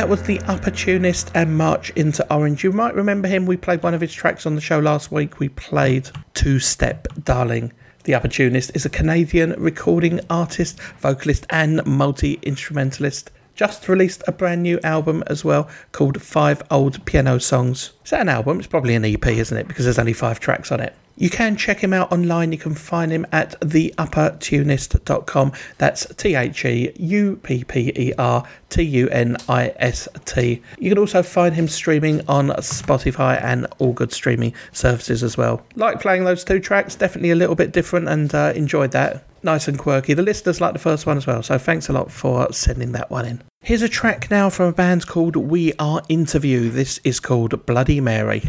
That 0.00 0.08
was 0.08 0.22
the 0.22 0.38
Uppertunist 0.38 1.30
and 1.34 1.58
March 1.58 1.90
into 1.90 2.26
Orange. 2.34 2.64
You 2.64 2.72
might 2.72 2.94
remember 2.94 3.28
him. 3.28 3.44
We 3.44 3.58
played 3.58 3.82
one 3.82 3.92
of 3.92 4.00
his 4.00 4.14
tracks 4.14 4.46
on 4.46 4.54
the 4.54 4.60
show 4.62 4.78
last 4.78 5.12
week. 5.12 5.38
We 5.38 5.50
played 5.50 6.08
Two 6.32 6.58
Step 6.58 7.06
Darling 7.22 7.70
The 8.04 8.14
Uppertunist 8.14 8.74
is 8.74 8.86
a 8.86 8.88
Canadian 8.88 9.52
recording 9.58 10.20
artist, 10.30 10.80
vocalist, 11.00 11.44
and 11.50 11.84
multi 11.84 12.38
instrumentalist. 12.42 13.30
Just 13.54 13.90
released 13.90 14.22
a 14.26 14.32
brand 14.32 14.62
new 14.62 14.80
album 14.82 15.22
as 15.26 15.44
well 15.44 15.68
called 15.92 16.22
Five 16.22 16.62
Old 16.70 17.04
Piano 17.04 17.36
Songs. 17.36 17.92
Is 18.02 18.10
that 18.12 18.22
an 18.22 18.30
album? 18.30 18.58
It's 18.58 18.66
probably 18.66 18.94
an 18.94 19.04
EP, 19.04 19.26
isn't 19.26 19.58
it? 19.58 19.68
Because 19.68 19.84
there's 19.84 19.98
only 19.98 20.14
five 20.14 20.40
tracks 20.40 20.72
on 20.72 20.80
it. 20.80 20.94
You 21.20 21.28
can 21.28 21.54
check 21.54 21.80
him 21.80 21.92
out 21.92 22.10
online. 22.10 22.50
You 22.50 22.56
can 22.56 22.74
find 22.74 23.12
him 23.12 23.26
at 23.30 23.60
theuppertunist.com. 23.60 25.52
That's 25.76 26.06
T 26.16 26.34
H 26.34 26.64
E 26.64 26.92
U 26.96 27.36
P 27.42 27.62
P 27.62 27.92
E 27.94 28.14
R 28.16 28.42
T 28.70 28.82
U 28.82 29.06
N 29.10 29.36
I 29.46 29.74
S 29.76 30.08
T. 30.24 30.62
You 30.78 30.88
can 30.88 30.96
also 30.96 31.22
find 31.22 31.54
him 31.54 31.68
streaming 31.68 32.26
on 32.26 32.48
Spotify 32.48 33.38
and 33.44 33.66
all 33.78 33.92
good 33.92 34.14
streaming 34.14 34.54
services 34.72 35.22
as 35.22 35.36
well. 35.36 35.62
Like 35.76 36.00
playing 36.00 36.24
those 36.24 36.42
two 36.42 36.58
tracks, 36.58 36.96
definitely 36.96 37.32
a 37.32 37.36
little 37.36 37.54
bit 37.54 37.72
different 37.72 38.08
and 38.08 38.34
uh, 38.34 38.54
enjoyed 38.56 38.92
that. 38.92 39.24
Nice 39.42 39.68
and 39.68 39.78
quirky. 39.78 40.14
The 40.14 40.22
listeners 40.22 40.62
like 40.62 40.72
the 40.72 40.78
first 40.78 41.04
one 41.04 41.18
as 41.18 41.26
well, 41.26 41.42
so 41.42 41.58
thanks 41.58 41.90
a 41.90 41.92
lot 41.92 42.10
for 42.10 42.50
sending 42.50 42.92
that 42.92 43.10
one 43.10 43.26
in. 43.26 43.42
Here's 43.60 43.82
a 43.82 43.90
track 43.90 44.30
now 44.30 44.48
from 44.48 44.68
a 44.68 44.72
band 44.72 45.06
called 45.06 45.36
We 45.36 45.74
Are 45.78 46.00
Interview. 46.08 46.70
This 46.70 46.98
is 47.04 47.20
called 47.20 47.66
Bloody 47.66 48.00
Mary. 48.00 48.44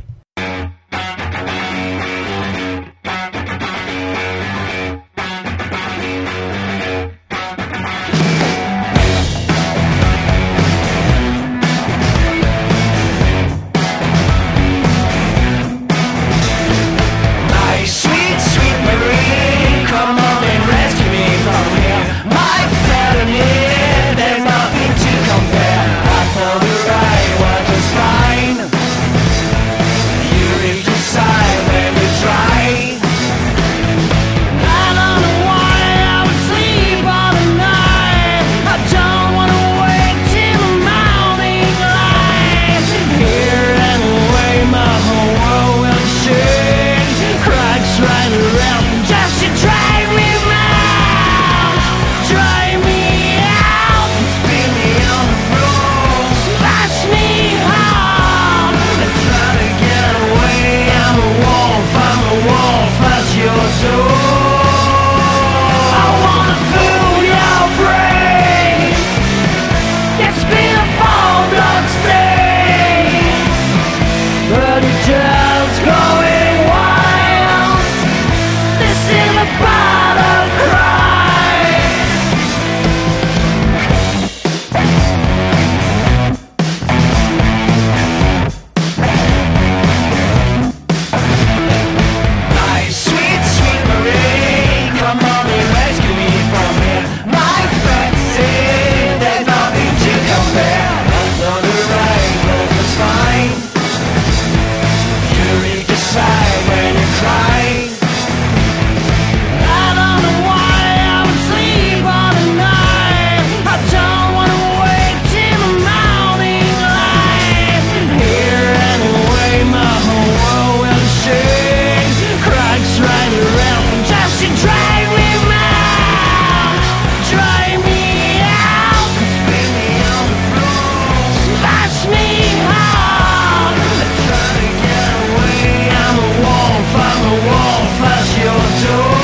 A 137.84 138.38
your 138.38 138.60
door. 138.84 139.21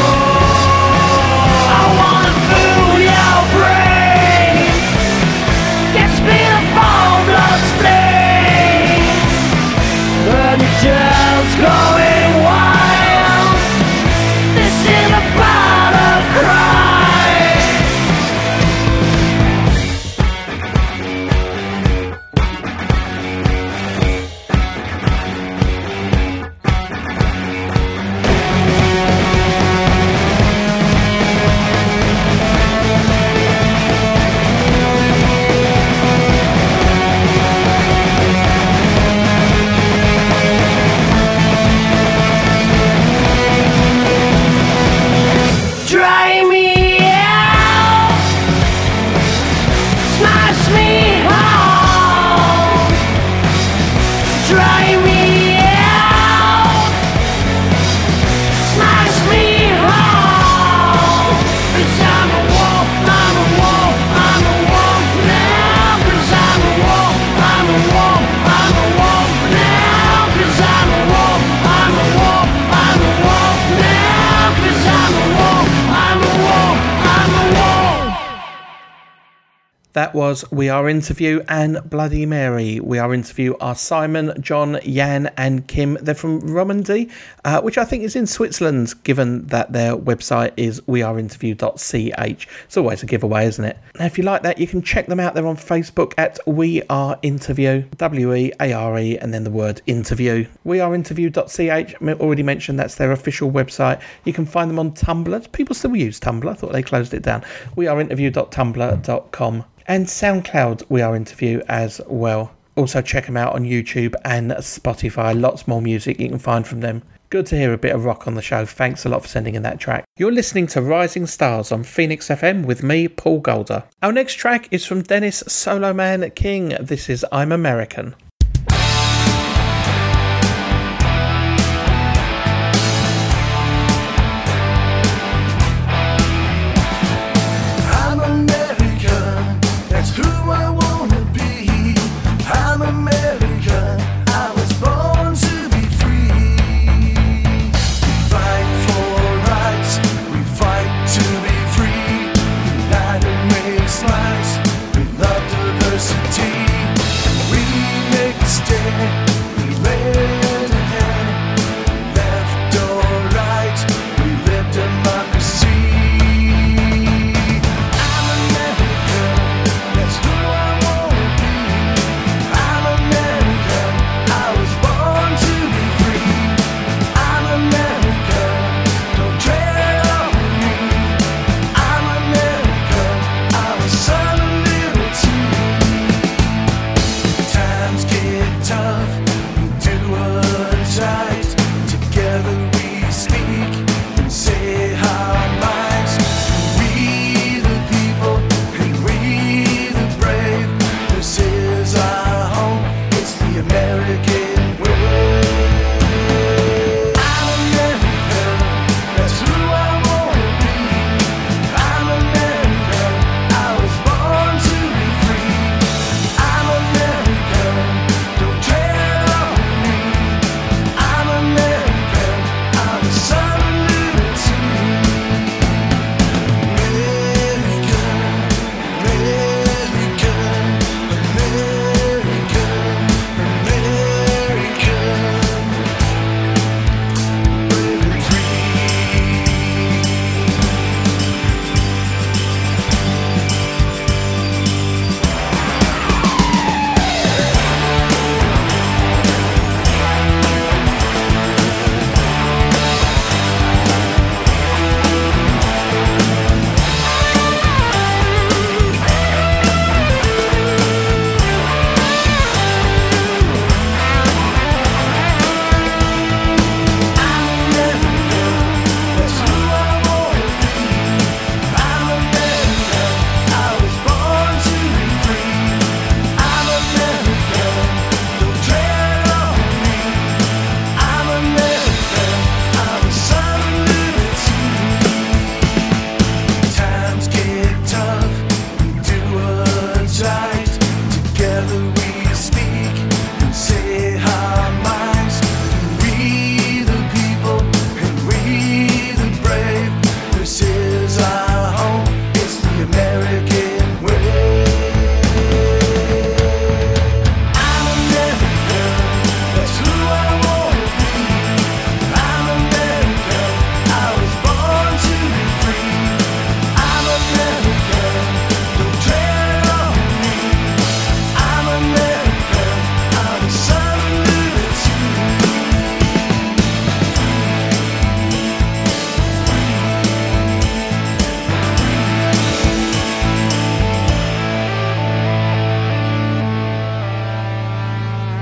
Was 80.27 80.51
We 80.51 80.67
Are 80.67 80.89
Interview 80.89 81.41
and 81.47 81.79
Bloody 81.89 82.25
Mary. 82.25 82.81
We 82.81 82.99
Are 82.99 83.13
Interview 83.13 83.55
are 83.61 83.75
Simon, 83.75 84.33
John, 84.41 84.77
Jan, 84.83 85.31
and 85.37 85.65
Kim. 85.69 85.97
They're 86.01 86.15
from 86.15 86.41
Romandy, 86.41 87.09
uh, 87.45 87.61
which 87.61 87.77
I 87.77 87.85
think 87.85 88.03
is 88.03 88.13
in 88.13 88.27
Switzerland, 88.27 88.93
given 89.05 89.47
that 89.47 89.71
their 89.71 89.95
website 89.95 90.51
is 90.57 90.81
weareinterview.ch. 90.81 92.47
It's 92.65 92.75
always 92.75 93.03
a 93.03 93.05
giveaway, 93.05 93.45
isn't 93.45 93.63
it? 93.63 93.77
Now, 93.97 94.05
if 94.05 94.17
you 94.17 94.25
like 94.25 94.43
that, 94.43 94.57
you 94.57 94.67
can 94.67 94.81
check 94.81 95.07
them 95.07 95.21
out. 95.21 95.33
They're 95.33 95.47
on 95.47 95.55
Facebook 95.55 96.13
at 96.17 96.39
We 96.45 96.83
Are 96.89 97.17
Interview, 97.21 97.85
W 97.95 98.33
E 98.33 98.51
A 98.59 98.73
R 98.73 98.99
E, 98.99 99.17
and 99.19 99.33
then 99.33 99.45
the 99.45 99.49
word 99.49 99.81
interview. 99.87 100.45
We 100.65 100.79
Weareinterview.ch, 100.79 101.69
I 102.01 102.13
already 102.15 102.43
mentioned 102.43 102.77
that's 102.77 102.95
their 102.95 103.13
official 103.13 103.49
website. 103.49 104.01
You 104.25 104.33
can 104.33 104.45
find 104.45 104.69
them 104.69 104.77
on 104.77 104.91
Tumblr. 104.91 105.51
People 105.53 105.73
still 105.73 105.95
use 105.95 106.19
Tumblr. 106.19 106.49
I 106.49 106.53
thought 106.53 106.73
they 106.73 106.83
closed 106.83 107.13
it 107.13 107.23
down. 107.23 107.45
Weareinterview.tumblr.com 107.77 109.63
and 109.87 110.05
SoundCloud 110.05 110.83
We 110.89 111.01
Are 111.01 111.15
Interview 111.15 111.61
as 111.67 112.01
well. 112.07 112.51
Also 112.75 113.01
check 113.01 113.25
them 113.25 113.37
out 113.37 113.53
on 113.53 113.63
YouTube 113.63 114.13
and 114.23 114.51
Spotify. 114.51 115.39
Lots 115.39 115.67
more 115.67 115.81
music 115.81 116.19
you 116.19 116.29
can 116.29 116.39
find 116.39 116.67
from 116.67 116.81
them. 116.81 117.01
Good 117.29 117.47
to 117.47 117.57
hear 117.57 117.73
a 117.73 117.77
bit 117.77 117.93
of 117.93 118.05
rock 118.05 118.27
on 118.27 118.35
the 118.35 118.41
show. 118.41 118.65
Thanks 118.65 119.03
a 119.03 119.09
lot 119.09 119.21
for 119.21 119.27
sending 119.27 119.55
in 119.55 119.63
that 119.63 119.79
track. 119.79 120.05
You're 120.17 120.31
listening 120.31 120.67
to 120.67 120.81
Rising 120.81 121.25
Stars 121.25 121.71
on 121.71 121.83
Phoenix 121.83 122.27
FM 122.29 122.65
with 122.65 122.83
me, 122.83 123.07
Paul 123.07 123.39
Golder. 123.39 123.83
Our 124.01 124.13
next 124.13 124.35
track 124.35 124.67
is 124.71 124.85
from 124.85 125.01
Dennis 125.01 125.43
Solo 125.47 125.91
Man 125.91 126.29
King. 126.31 126.77
This 126.79 127.09
is 127.09 127.25
I'm 127.31 127.51
American. 127.51 128.15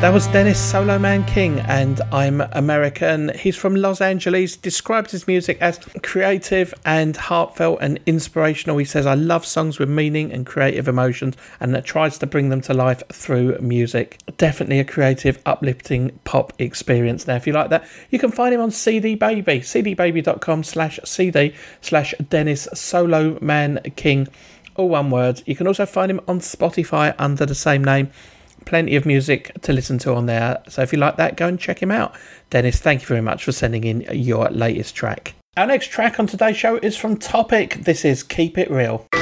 That 0.05 0.13
was 0.13 0.27
Dennis 0.27 0.59
Solo 0.59 0.99
Man 0.99 1.25
King 1.25 1.61
and 1.61 1.99
I'm 2.11 2.41
American. 2.51 3.29
He's 3.29 3.55
from 3.55 3.73
Los 3.73 4.01
Angeles, 4.01 4.55
describes 4.55 5.09
his 5.09 5.25
music 5.25 5.57
as 5.61 5.79
creative 6.03 6.75
and 6.85 7.17
heartfelt 7.17 7.79
and 7.81 7.99
inspirational. 8.05 8.77
He 8.77 8.85
says, 8.85 9.07
I 9.07 9.15
love 9.15 9.47
songs 9.47 9.79
with 9.79 9.89
meaning 9.89 10.31
and 10.31 10.45
creative 10.45 10.87
emotions 10.87 11.35
and 11.59 11.73
that 11.73 11.85
tries 11.85 12.19
to 12.19 12.27
bring 12.27 12.49
them 12.49 12.61
to 12.61 12.73
life 12.75 13.01
through 13.11 13.57
music. 13.57 14.19
Definitely 14.37 14.79
a 14.79 14.83
creative, 14.83 15.41
uplifting 15.43 16.19
pop 16.23 16.53
experience. 16.59 17.25
Now, 17.25 17.37
if 17.37 17.47
you 17.47 17.53
like 17.53 17.71
that, 17.71 17.87
you 18.11 18.19
can 18.19 18.31
find 18.31 18.53
him 18.53 18.61
on 18.61 18.69
CD 18.69 19.15
Baby, 19.15 19.61
cdbaby.com 19.61 20.63
slash 20.65 20.99
CD 21.03 21.55
slash 21.81 22.13
Dennis 22.29 22.67
Solo 22.75 23.39
Man 23.41 23.79
King. 23.95 24.27
All 24.75 24.89
one 24.89 25.09
word. 25.09 25.41
You 25.47 25.55
can 25.55 25.65
also 25.65 25.87
find 25.87 26.11
him 26.11 26.21
on 26.27 26.41
Spotify 26.41 27.15
under 27.17 27.47
the 27.47 27.55
same 27.55 27.83
name 27.83 28.11
plenty 28.65 28.95
of 28.95 29.05
music 29.05 29.51
to 29.61 29.73
listen 29.73 29.97
to 29.99 30.13
on 30.13 30.25
there. 30.25 30.61
So 30.67 30.81
if 30.81 30.91
you 30.91 30.99
like 30.99 31.15
that, 31.17 31.37
go 31.37 31.47
and 31.47 31.59
check 31.59 31.81
him 31.81 31.91
out. 31.91 32.15
Dennis, 32.49 32.79
thank 32.79 33.01
you 33.01 33.07
very 33.07 33.21
much 33.21 33.43
for 33.43 33.51
sending 33.51 33.83
in 33.83 34.01
your 34.11 34.49
latest 34.49 34.95
track. 34.95 35.33
Our 35.57 35.67
next 35.67 35.87
track 35.87 36.19
on 36.19 36.27
today's 36.27 36.57
show 36.57 36.77
is 36.77 36.97
from 36.97 37.17
Topik. 37.17 37.85
This 37.85 38.03
is 38.03 38.23
Keep 38.23 38.57
It 38.57 38.69
Real. 38.69 39.05
You 39.13 39.21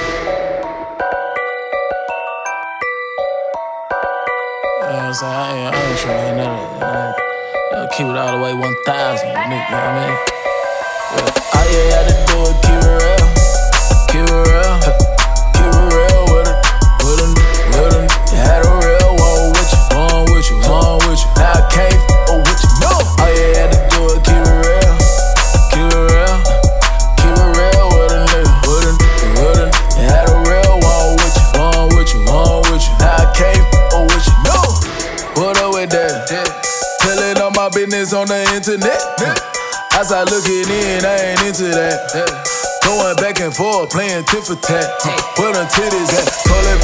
I'm? 4.89 5.14
I 5.24 5.72
I 5.72 5.76
ain't 5.76 6.00
trying 6.00 6.38
to 6.38 6.50
uh, 7.76 7.88
keep 7.91 8.08
it 8.08 8.16
all 8.18 8.38
the 8.38 8.44
way 8.44 8.54
1,000. 8.54 9.28
You 9.28 9.34
know 9.34 9.39
what 9.39 9.74
I 9.74 9.91
mean? 10.00 10.18
Yeah. 11.14 11.54
All 11.54 11.66
you 11.70 11.82
had 11.94 12.06
to 12.10 12.16
do 12.26 12.38
is 12.41 12.58
keep 12.66 12.82
it 12.82 12.98
real. 12.98 13.26
Keep 14.10 14.26
it 14.26 14.41
real. 14.50 14.74
Keep 15.54 15.70
it 15.70 15.86
real 15.94 16.24
with 16.34 16.50
it. 16.50 16.58
With 17.06 17.22
it. 17.22 17.32
With 17.78 17.94
it. 17.94 18.10
You 18.32 18.38
had 18.41 18.66
a 18.66 18.82
with 21.14 21.22
you. 21.22 21.30
Now 21.38 21.53
I 21.53 21.61
can't 21.70 21.93
up 21.93 22.34
oh, 22.34 22.41
with 22.41 22.57
you. 22.57 22.74
No. 22.82 22.89
Oh, 22.89 23.22
all 23.22 23.30
you 23.30 23.53
had 23.53 23.70
to 23.70 23.80
do 23.93 24.01
is 24.09 24.18
keep 24.26 24.41
it 24.41 24.57
real. 24.66 24.93
Keep 25.70 25.89
it 25.93 26.05
real. 26.09 26.38
Keep 27.22 27.38
it 27.38 27.49
real 27.53 27.86
with 27.93 28.18
a 28.18 28.22
nigga. 28.34 28.49
With 28.66 28.89
a 28.89 28.93
nigga. 28.97 29.30
With 29.38 29.61
a 29.61 29.70
nigga. 29.70 29.93
You 29.93 30.05
had 30.09 30.26
a 30.26 30.38
real 30.49 30.76
one 30.82 31.14
with 31.22 31.38
you. 31.38 31.45
One 31.61 31.88
with 31.93 32.09
you. 32.18 32.22
One 32.26 32.61
with 32.66 32.82
you. 32.82 32.93
Now 32.97 33.22
I 33.22 33.30
can't 33.38 33.61
up 33.61 33.93
oh, 33.93 34.09
with 34.09 34.26
you. 34.26 34.38
No. 34.41 34.57
What 35.38 35.61
up 35.61 35.78
with 35.78 35.93
that? 35.93 36.26
Telling 37.05 37.38
all 37.38 37.53
my 37.53 37.70
business 37.70 38.14
on 38.14 38.28
the 38.28 38.41
internet. 38.49 38.97
Yeah. 39.22 39.38
Outside 39.93 40.34
looking 40.34 40.66
in, 40.66 41.05
I 41.05 41.38
ain't 41.38 41.41
into 41.45 41.70
that. 41.70 42.09
Going 42.82 43.16
back 43.22 43.39
and 43.39 43.53
forth, 43.53 43.93
playing 43.93 44.26
tit 44.26 44.43
for 44.43 44.57
tat. 44.57 44.89
Where 45.38 45.53
them 45.53 45.70
titties 45.70 46.09
at? 46.18 46.26
Call 46.49 46.66
it 46.74 46.82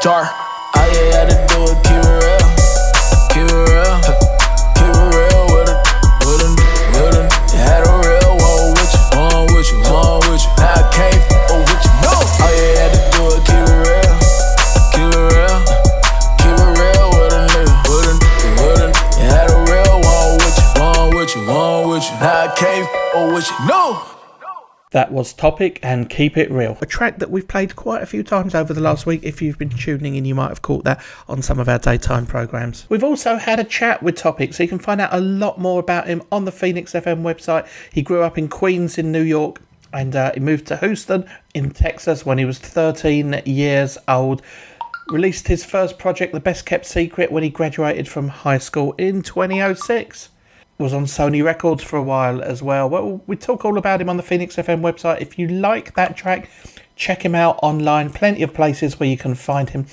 Dark. 0.00 0.37
That 24.98 25.12
was 25.12 25.32
Topik 25.32 25.78
and 25.80 26.10
Keep 26.10 26.36
It 26.36 26.50
Real. 26.50 26.76
A 26.80 26.84
track 26.84 27.20
that 27.20 27.30
we've 27.30 27.46
played 27.46 27.76
quite 27.76 28.02
a 28.02 28.06
few 28.06 28.24
times 28.24 28.52
over 28.52 28.74
the 28.74 28.80
last 28.80 29.06
week. 29.06 29.20
If 29.22 29.40
you've 29.40 29.56
been 29.56 29.68
tuning 29.68 30.16
in, 30.16 30.24
you 30.24 30.34
might 30.34 30.48
have 30.48 30.62
caught 30.62 30.82
that 30.86 31.00
on 31.28 31.40
some 31.40 31.60
of 31.60 31.68
our 31.68 31.78
daytime 31.78 32.26
programs. 32.26 32.84
We've 32.88 33.04
also 33.04 33.36
had 33.36 33.60
a 33.60 33.64
chat 33.64 34.02
with 34.02 34.16
Topik, 34.16 34.52
so 34.52 34.64
you 34.64 34.68
can 34.68 34.80
find 34.80 35.00
out 35.00 35.10
a 35.12 35.20
lot 35.20 35.60
more 35.60 35.78
about 35.78 36.08
him 36.08 36.20
on 36.32 36.46
the 36.46 36.50
Phoenix 36.50 36.94
FM 36.94 37.22
website. 37.22 37.68
He 37.92 38.02
grew 38.02 38.22
up 38.22 38.38
in 38.38 38.48
Queens 38.48 38.98
in 38.98 39.12
New 39.12 39.22
York 39.22 39.60
and 39.92 40.16
uh, 40.16 40.32
he 40.34 40.40
moved 40.40 40.66
to 40.66 40.76
Houston 40.78 41.30
in 41.54 41.70
Texas 41.70 42.26
when 42.26 42.38
he 42.38 42.44
was 42.44 42.58
13 42.58 43.42
years 43.46 43.98
old 44.08 44.42
released 45.10 45.46
his 45.46 45.64
first 45.64 46.00
project, 46.00 46.32
The 46.32 46.40
Best 46.40 46.66
Kept 46.66 46.84
Secret, 46.84 47.30
when 47.30 47.44
he 47.44 47.50
graduated 47.50 48.08
from 48.08 48.26
high 48.26 48.58
school 48.58 48.96
in 48.98 49.22
2006 49.22 50.30
was 50.78 50.92
on 50.92 51.04
Sony 51.06 51.42
Records 51.44 51.82
for 51.82 51.96
a 51.96 52.02
while 52.02 52.40
as 52.40 52.62
well. 52.62 52.88
Well, 52.88 53.20
we 53.26 53.34
talk 53.34 53.64
all 53.64 53.78
about 53.78 54.00
him 54.00 54.08
on 54.08 54.16
the 54.16 54.22
Phoenix 54.22 54.54
FM 54.54 54.80
website. 54.80 55.20
If 55.20 55.36
you 55.36 55.48
like 55.48 55.94
that 55.96 56.16
track, 56.16 56.48
check 56.94 57.24
him 57.24 57.34
out 57.34 57.58
online. 57.62 58.10
Plenty 58.10 58.44
of 58.44 58.54
places 58.54 59.00
where 59.00 59.08
you 59.08 59.16
can 59.16 59.34
find 59.34 59.70
him. 59.70 59.86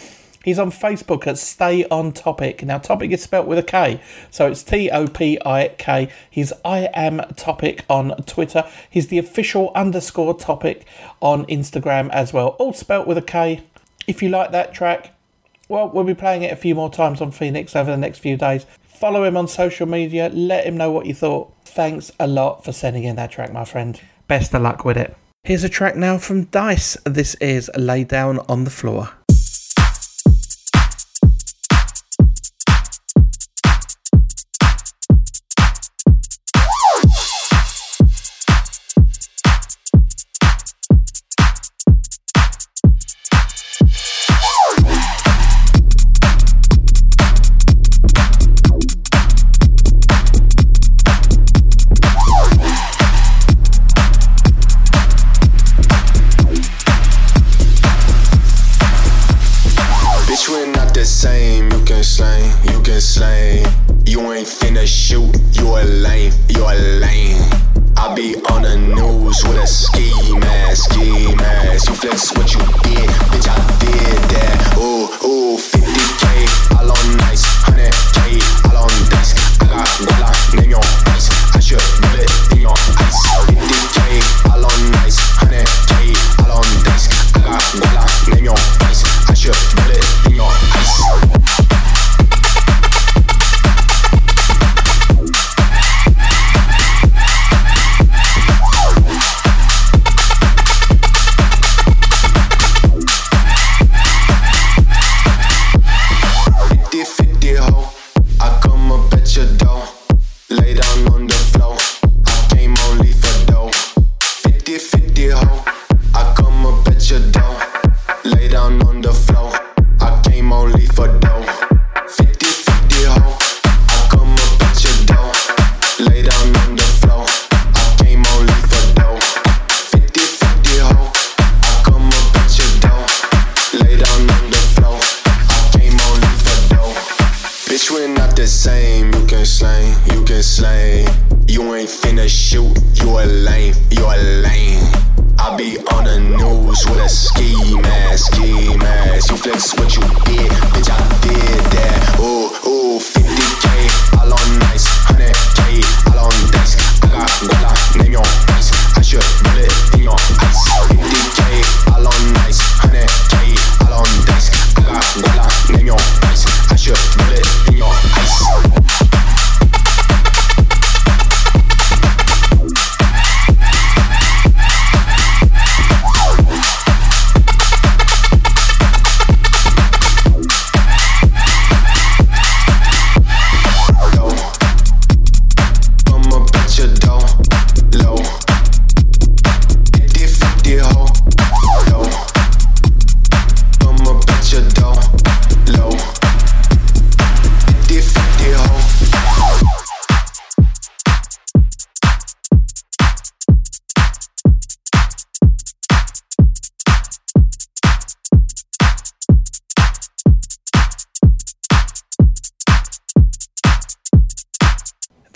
He's 0.44 0.60
on 0.60 0.70
Facebook 0.70 1.26
at 1.26 1.40
Stay 1.40 1.86
On 1.86 2.12
Topic. 2.12 2.62
Now, 2.64 2.78
topic 2.78 3.10
is 3.10 3.24
spelt 3.24 3.48
with 3.48 3.58
a 3.58 3.64
K, 3.64 4.00
so 4.30 4.46
it's 4.46 4.62
T 4.62 4.92
O 4.92 5.08
P 5.08 5.40
I 5.44 5.70
K. 5.80 6.08
He's 6.30 6.54
I 6.64 6.88
Am 6.94 7.18
Topic 7.36 7.84
on 7.90 8.16
Twitter. 8.26 8.64
He's 8.88 9.08
the 9.08 9.18
official 9.18 9.72
underscore 9.74 10.38
topic 10.38 10.86
on 11.20 11.48
Instagram 11.48 12.12
as 12.12 12.32
well. 12.32 12.50
All 12.60 12.74
spelt 12.74 13.08
with 13.08 13.18
a 13.18 13.24
K. 13.24 13.64
If 14.06 14.22
you 14.22 14.30
like 14.30 14.52
that 14.52 14.72
track, 14.72 15.16
well, 15.68 15.90
we'll 15.90 16.04
be 16.04 16.14
playing 16.14 16.44
it 16.44 16.54
a 16.54 16.56
few 16.56 16.76
more 16.76 16.92
times 16.92 17.22
on 17.22 17.32
Phoenix 17.32 17.76
over 17.76 17.90
the 17.90 17.98
next 17.98 18.20
few 18.20 18.38
days. 18.38 18.68
Follow 18.96 19.24
him 19.24 19.36
on 19.36 19.48
social 19.48 19.86
media. 19.86 20.30
Let 20.34 20.66
him 20.66 20.78
know 20.78 20.92
what 20.92 21.06
you 21.06 21.14
thought. 21.14 21.54
Thanks 21.66 22.12
a 22.20 22.28
lot 22.28 22.64
for 22.64 22.72
sending 22.72 23.04
in 23.04 23.18
that 23.18 23.32
track, 23.32 23.52
my 23.52 23.66
friend. 23.66 24.00
Best 24.28 24.54
of 24.54 24.62
luck 24.62 24.86
with 24.86 24.98
it. 24.98 25.16
Here's 25.44 25.64
a 25.64 25.70
track 25.70 25.96
now 25.96 26.18
from 26.18 26.46
DIYS. 26.46 26.98
This 27.04 27.36
is 27.36 27.70
Lay 27.78 28.04
Down 28.04 28.40
on 28.48 28.64
the 28.64 28.72
Floor. 28.72 29.10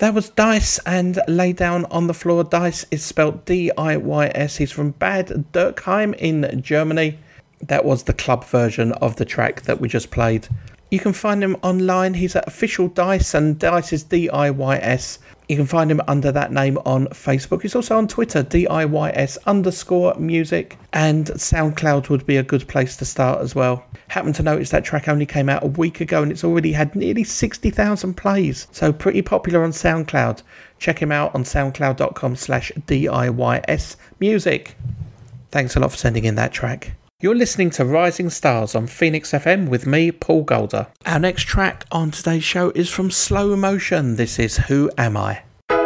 Was 0.00 0.30
DIYS 0.30 0.80
and 0.86 1.20
Lay 1.28 1.52
Down 1.52 1.84
on 1.84 2.06
the 2.08 2.14
Floor. 2.14 2.42
DIYS 2.42 2.86
is 2.90 3.04
spelled 3.04 3.44
D 3.44 3.70
I 3.76 3.96
Y 3.98 4.32
S. 4.34 4.56
He's 4.56 4.72
from 4.72 4.92
Bad 4.92 5.28
Dürkheim 5.52 6.16
in 6.16 6.62
Germany. 6.62 7.18
That 7.60 7.84
was 7.84 8.02
the 8.02 8.14
club 8.14 8.44
version 8.44 8.92
of 8.92 9.16
the 9.16 9.26
track 9.26 9.62
that 9.62 9.78
we 9.78 9.88
just 9.88 10.10
played. 10.10 10.48
You 10.90 10.98
can 10.98 11.12
find 11.12 11.44
him 11.44 11.56
online. 11.62 12.14
He's 12.14 12.34
at 12.34 12.48
official 12.48 12.88
DIYS, 12.88 13.34
and 13.34 13.58
DIYS 13.58 13.92
is 13.92 14.02
D 14.02 14.28
I 14.30 14.50
Y 14.50 14.78
S. 14.78 15.18
You 15.50 15.56
can 15.56 15.66
find 15.66 15.90
him 15.90 16.00
under 16.06 16.30
that 16.30 16.52
name 16.52 16.78
on 16.86 17.08
Facebook. 17.08 17.62
He's 17.62 17.74
also 17.74 17.98
on 17.98 18.06
Twitter, 18.06 18.44
DIYS 18.44 19.36
underscore 19.46 20.14
music, 20.14 20.78
and 20.92 21.26
SoundCloud 21.26 22.08
would 22.08 22.24
be 22.24 22.36
a 22.36 22.44
good 22.44 22.68
place 22.68 22.96
to 22.98 23.04
start 23.04 23.40
as 23.40 23.52
well. 23.52 23.84
Happened 24.06 24.36
to 24.36 24.44
notice 24.44 24.70
that 24.70 24.84
track 24.84 25.08
only 25.08 25.26
came 25.26 25.48
out 25.48 25.64
a 25.64 25.66
week 25.66 26.00
ago 26.00 26.22
and 26.22 26.30
it's 26.30 26.44
already 26.44 26.70
had 26.70 26.94
nearly 26.94 27.24
60,000 27.24 28.14
plays, 28.14 28.68
so 28.70 28.92
pretty 28.92 29.22
popular 29.22 29.64
on 29.64 29.72
SoundCloud. 29.72 30.42
Check 30.78 31.02
him 31.02 31.10
out 31.10 31.34
on 31.34 31.42
soundcloud.com 31.42 32.36
slash 32.36 32.70
DIYS 32.86 33.96
music. 34.20 34.76
Thanks 35.50 35.74
a 35.74 35.80
lot 35.80 35.90
for 35.90 35.96
sending 35.96 36.26
in 36.26 36.36
that 36.36 36.52
track. 36.52 36.92
You're 37.22 37.34
listening 37.34 37.68
to 37.72 37.84
Rising 37.84 38.30
Stars 38.30 38.74
on 38.74 38.86
Phoenix 38.86 39.32
FM 39.32 39.68
with 39.68 39.86
me, 39.86 40.10
Paul 40.10 40.42
Golder. 40.42 40.86
Our 41.04 41.18
next 41.18 41.42
track 41.42 41.84
on 41.92 42.12
today's 42.12 42.44
show 42.44 42.70
is 42.70 42.88
from 42.88 43.10
Slomoshion. 43.10 44.16
This 44.16 44.38
is 44.38 44.56
Who 44.56 44.90
Am 44.96 45.18
I? 45.18 45.42
Who 45.68 45.76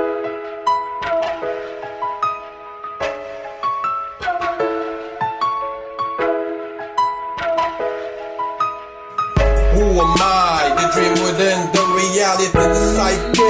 am 9.91 10.15
I? 10.23 10.71
The 10.79 10.87
dream 10.95 11.15
within 11.27 11.67
the 11.73 11.83
reality, 11.97 12.47
the 12.53 12.75
psyche, 12.95 13.43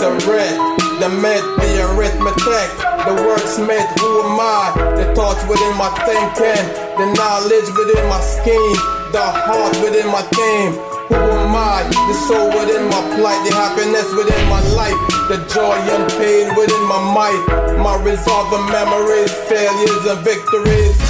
the 0.00 0.79
the 1.00 1.08
myth, 1.08 1.40
the 1.56 1.72
arithmetic, 1.96 2.68
the 3.08 3.16
wordsmith. 3.24 3.88
Who 4.04 4.10
am 4.20 4.36
I? 4.36 4.68
The 5.00 5.08
thoughts 5.16 5.40
within 5.48 5.72
my 5.80 5.88
thinking, 6.04 6.60
the 7.00 7.08
knowledge 7.16 7.68
within 7.72 8.04
my 8.12 8.20
scheme, 8.20 8.76
the 9.08 9.24
heart 9.24 9.72
within 9.80 10.12
my 10.12 10.20
theme. 10.36 10.76
Who 11.08 11.16
am 11.16 11.56
I? 11.56 11.88
The 11.88 12.16
soul 12.28 12.52
within 12.52 12.84
my 12.92 13.00
plight, 13.16 13.40
the 13.48 13.56
happiness 13.56 14.12
within 14.12 14.44
my 14.52 14.60
life, 14.76 15.00
the 15.32 15.40
joy 15.48 15.80
and 15.88 16.04
pain 16.20 16.52
within 16.52 16.84
my 16.84 17.00
might, 17.16 17.40
my 17.80 17.96
resolve 18.04 18.52
and 18.52 18.68
memories, 18.68 19.32
failures 19.48 20.04
and 20.04 20.20
victories. 20.20 21.00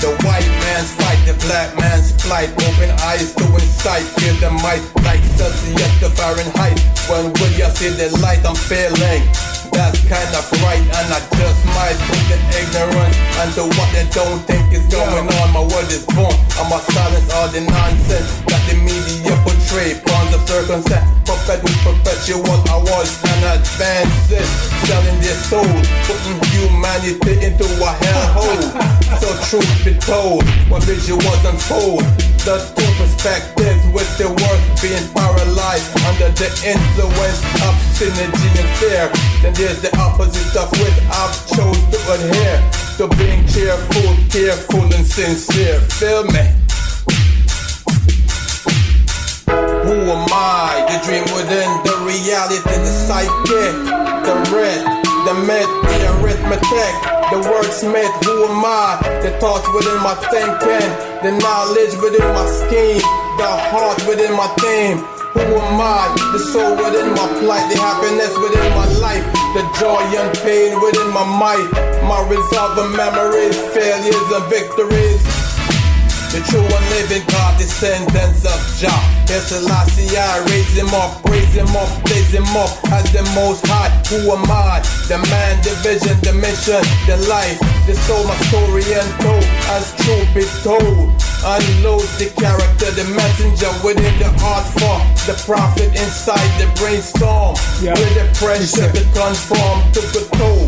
The 0.00 0.16
white 0.24 0.48
man's 0.64 0.88
fight, 0.96 1.15
the 1.26 1.34
black 1.42 1.74
man's 1.74 2.14
plight. 2.22 2.50
Open 2.54 2.90
eyes 3.02 3.34
to 3.34 3.44
insight, 3.58 4.06
feel 4.14 4.34
the 4.38 4.50
might. 4.62 4.82
Like 5.02 5.22
Celsius 5.34 5.92
to 6.00 6.08
Fahrenheit. 6.14 6.78
When 7.10 7.34
will 7.34 7.54
you 7.58 7.68
see 7.74 7.90
the 7.90 8.14
light? 8.22 8.46
I'm 8.46 8.54
feeling. 8.54 9.26
That's 9.74 9.98
kind 10.08 10.32
of 10.32 10.46
right, 10.62 10.80
and 10.80 11.08
I 11.12 11.20
just 11.36 11.60
might 11.74 11.98
put 12.06 12.22
the 12.30 12.38
ignorance 12.54 13.18
into 13.42 13.66
what 13.76 13.90
they 13.92 14.06
don't 14.14 14.40
think 14.46 14.72
is 14.72 14.86
going 14.86 15.26
on. 15.26 15.46
My 15.52 15.60
word 15.66 15.90
is 15.90 16.06
born. 16.06 16.32
I'ma 16.56 16.78
silence 16.94 17.28
all 17.34 17.50
the 17.50 17.60
nonsense 17.60 18.30
that 18.46 18.62
the 18.70 18.78
media 18.78 19.34
portray. 19.42 19.98
Of 20.36 20.46
circumstance, 20.46 21.08
puppet 21.24 21.62
with 21.64 21.80
perpetual 21.80 22.60
awards 22.68 23.16
and 23.24 23.56
advances. 23.56 24.44
Selling 24.84 25.18
their 25.24 25.38
soul, 25.48 25.64
putting 26.04 26.36
humanity 26.52 27.40
into 27.40 27.64
a 27.64 27.92
hellhole. 28.04 28.92
So 29.16 29.32
truth 29.48 29.84
be 29.84 29.94
told, 29.94 30.44
what 30.68 30.82
visuals 30.82 31.40
unfold. 31.48 32.04
The 32.44 32.60
two 32.76 32.90
perspectives 33.00 33.80
with 33.96 34.10
the 34.18 34.28
world 34.28 34.62
being 34.82 35.08
paralyzed 35.16 35.88
under 36.04 36.28
the 36.36 36.52
influence 36.68 37.40
of 37.64 37.72
synergy 37.96 38.50
and 38.60 38.70
fear. 38.76 39.08
Then 39.40 39.54
there's 39.54 39.80
the 39.80 39.96
opposite 39.96 40.54
of 40.54 40.68
which 40.76 40.98
I've 41.08 41.32
chose 41.48 41.80
to 41.80 41.98
adhere 42.12 42.60
to 42.98 43.08
being 43.16 43.46
cheerful, 43.48 44.12
careful, 44.28 44.84
and 44.84 45.06
sincere. 45.06 45.80
Feel 45.80 46.24
me? 46.24 46.65
Who 49.86 49.94
am 50.10 50.26
I? 50.34 50.82
The 50.90 50.98
dream 51.06 51.22
within 51.30 51.70
the 51.86 51.94
reality, 52.02 52.58
the 52.58 52.90
psyche, 53.06 53.70
the 54.26 54.34
red, 54.50 54.82
the 55.22 55.34
myth, 55.46 55.70
the 55.86 55.98
arithmetic, 56.18 56.94
the 57.30 57.38
wordsmith. 57.46 58.10
Who 58.26 58.50
am 58.50 58.66
I? 58.66 58.98
The 59.22 59.30
thoughts 59.38 59.62
within 59.70 60.02
my 60.02 60.18
thinking, 60.26 60.90
the 61.22 61.38
knowledge 61.38 61.94
within 62.02 62.26
my 62.34 62.50
scheme, 62.50 62.98
the 63.38 63.46
heart 63.70 64.02
within 64.10 64.34
my 64.34 64.50
theme. 64.58 64.98
Who 65.38 65.54
am 65.54 65.78
I? 65.78 66.10
The 66.34 66.42
soul 66.50 66.74
within 66.74 67.14
my 67.14 67.30
plight, 67.38 67.70
the 67.70 67.78
happiness 67.78 68.34
within 68.42 68.66
my 68.74 68.90
life, 68.98 69.22
the 69.54 69.62
joy 69.78 70.02
and 70.02 70.34
pain 70.42 70.82
within 70.82 71.14
my 71.14 71.22
might, 71.22 71.70
my 72.10 72.26
resolve 72.26 72.74
and 72.82 72.90
memories, 72.90 73.54
failures 73.70 74.28
and 74.34 74.46
victories. 74.50 75.22
The 76.34 76.42
true 76.50 76.66
and 76.66 76.86
living 76.90 77.22
God, 77.30 77.54
descendants 77.54 78.42
of 78.42 78.58
Jah. 78.82 79.15
Yes, 79.26 79.50
Selassie, 79.50 80.16
I 80.16 80.38
raise 80.46 80.70
him 80.70 80.94
up, 80.94 81.24
raise 81.26 81.50
him 81.52 81.66
up, 81.74 81.90
raise 82.06 82.30
him 82.30 82.46
up 82.54 82.70
as 82.94 83.10
the 83.12 83.22
most 83.34 83.66
high. 83.66 83.90
Who 84.06 84.30
am 84.30 84.46
I? 84.46 84.78
The 85.10 85.18
man, 85.18 85.58
the 85.66 85.74
vision, 85.82 86.14
the 86.22 86.32
mission, 86.32 86.78
the 87.10 87.18
life, 87.26 87.58
the 87.86 87.94
soul, 88.06 88.22
my 88.22 88.38
story 88.46 88.86
untold, 88.86 89.42
as 89.74 89.90
truth 89.98 90.30
be 90.30 90.46
told. 90.62 91.10
Unload 91.42 92.06
the 92.22 92.30
character, 92.38 92.90
the 92.94 93.04
messenger 93.18 93.70
within 93.82 94.14
the 94.18 94.30
heart 94.38 94.66
form, 94.78 95.02
the 95.26 95.34
prophet 95.42 95.90
inside 95.94 96.46
the 96.62 96.70
brainstorm. 96.78 97.58
With 97.82 98.14
the 98.14 98.26
pressure 98.38 98.90
to 98.90 99.02
conform 99.10 99.90
to 99.90 100.02
the 100.14 100.22
toll. 100.38 100.66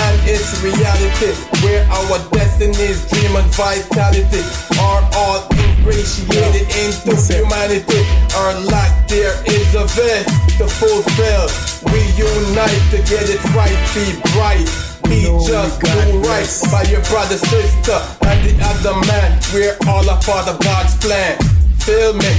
And 0.00 0.16
it's 0.24 0.56
reality 0.64 1.36
where 1.60 1.84
our 1.92 2.18
destinies, 2.32 3.04
dream 3.08 3.36
and 3.36 3.48
vitality 3.52 4.42
are 4.80 5.04
all 5.12 5.44
ingratiated 5.78 6.66
into 6.74 7.14
humanity. 7.14 8.02
Our 8.36 8.54
lack 8.66 9.08
there 9.08 9.34
is 9.46 9.74
a 9.74 9.84
vest 9.86 10.58
to 10.58 10.66
fulfill. 10.66 11.46
We 11.92 12.02
unite 12.18 12.82
to 12.90 12.98
get 13.06 13.30
it 13.30 13.42
right, 13.54 13.78
be 13.94 14.18
bright. 14.34 14.66
Be 15.04 15.24
just 15.46 15.80
do 15.80 16.20
right 16.28 16.48
by 16.70 16.82
your 16.90 17.02
brother, 17.08 17.38
sister, 17.38 17.98
and 18.26 18.38
the 18.44 18.54
other 18.60 18.94
man. 19.06 19.40
We're 19.54 19.76
all 19.88 20.04
a 20.08 20.20
part 20.20 20.48
of 20.48 20.60
God's 20.60 20.96
plan. 20.98 21.38
Feel 21.80 22.12
me? 22.12 22.32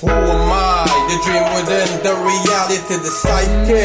Who 0.00 0.08
am 0.08 0.48
I? 0.48 0.86
The 1.08 1.16
dream 1.24 1.44
within 1.52 1.88
the 2.02 2.14
reality, 2.16 2.96
the 2.96 3.10
psyche, 3.10 3.84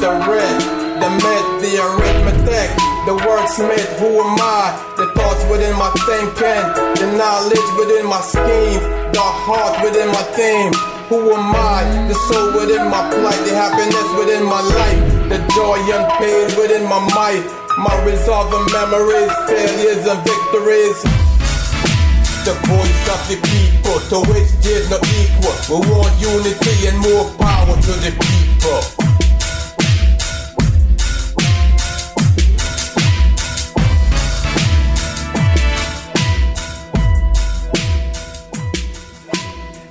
the 0.00 0.10
red, 0.28 0.60
the 1.00 1.10
myth, 1.22 1.48
the 1.64 1.80
arithmetic, 1.80 2.91
the 3.06 3.14
wordsmith. 3.18 3.98
Who 3.98 4.10
am 4.22 4.38
I? 4.38 4.78
The 4.96 5.06
thoughts 5.18 5.42
within 5.50 5.74
my 5.74 5.90
thinking, 6.06 6.62
the 7.02 7.08
knowledge 7.18 7.70
within 7.78 8.06
my 8.06 8.20
scheme, 8.22 8.82
the 9.10 9.22
heart 9.22 9.82
within 9.82 10.08
my 10.14 10.22
theme. 10.38 10.72
Who 11.10 11.18
am 11.34 11.50
I? 11.50 11.82
The 12.08 12.14
soul 12.30 12.54
within 12.54 12.86
my 12.88 13.02
plight, 13.10 13.42
the 13.42 13.54
happiness 13.58 14.08
within 14.14 14.46
my 14.46 14.62
life, 14.62 15.00
the 15.28 15.38
joy 15.52 15.82
and 15.82 16.06
pain 16.22 16.46
within 16.54 16.86
my 16.86 17.02
might, 17.12 17.42
my 17.78 17.94
resolve 18.06 18.54
and 18.54 18.66
memories, 18.70 19.32
failures 19.50 20.06
and 20.06 20.20
victories. 20.22 20.98
The 22.46 22.54
voice 22.66 23.04
of 23.14 23.20
the 23.30 23.38
people, 23.50 23.98
to 24.10 24.18
which 24.30 24.50
there's 24.62 24.90
no 24.90 24.98
equal. 25.18 25.54
We 25.70 25.90
want 25.90 26.14
unity 26.18 26.86
and 26.86 26.98
more 26.98 27.30
power 27.38 27.74
to 27.74 27.92
the 28.02 28.10
people. 28.14 29.21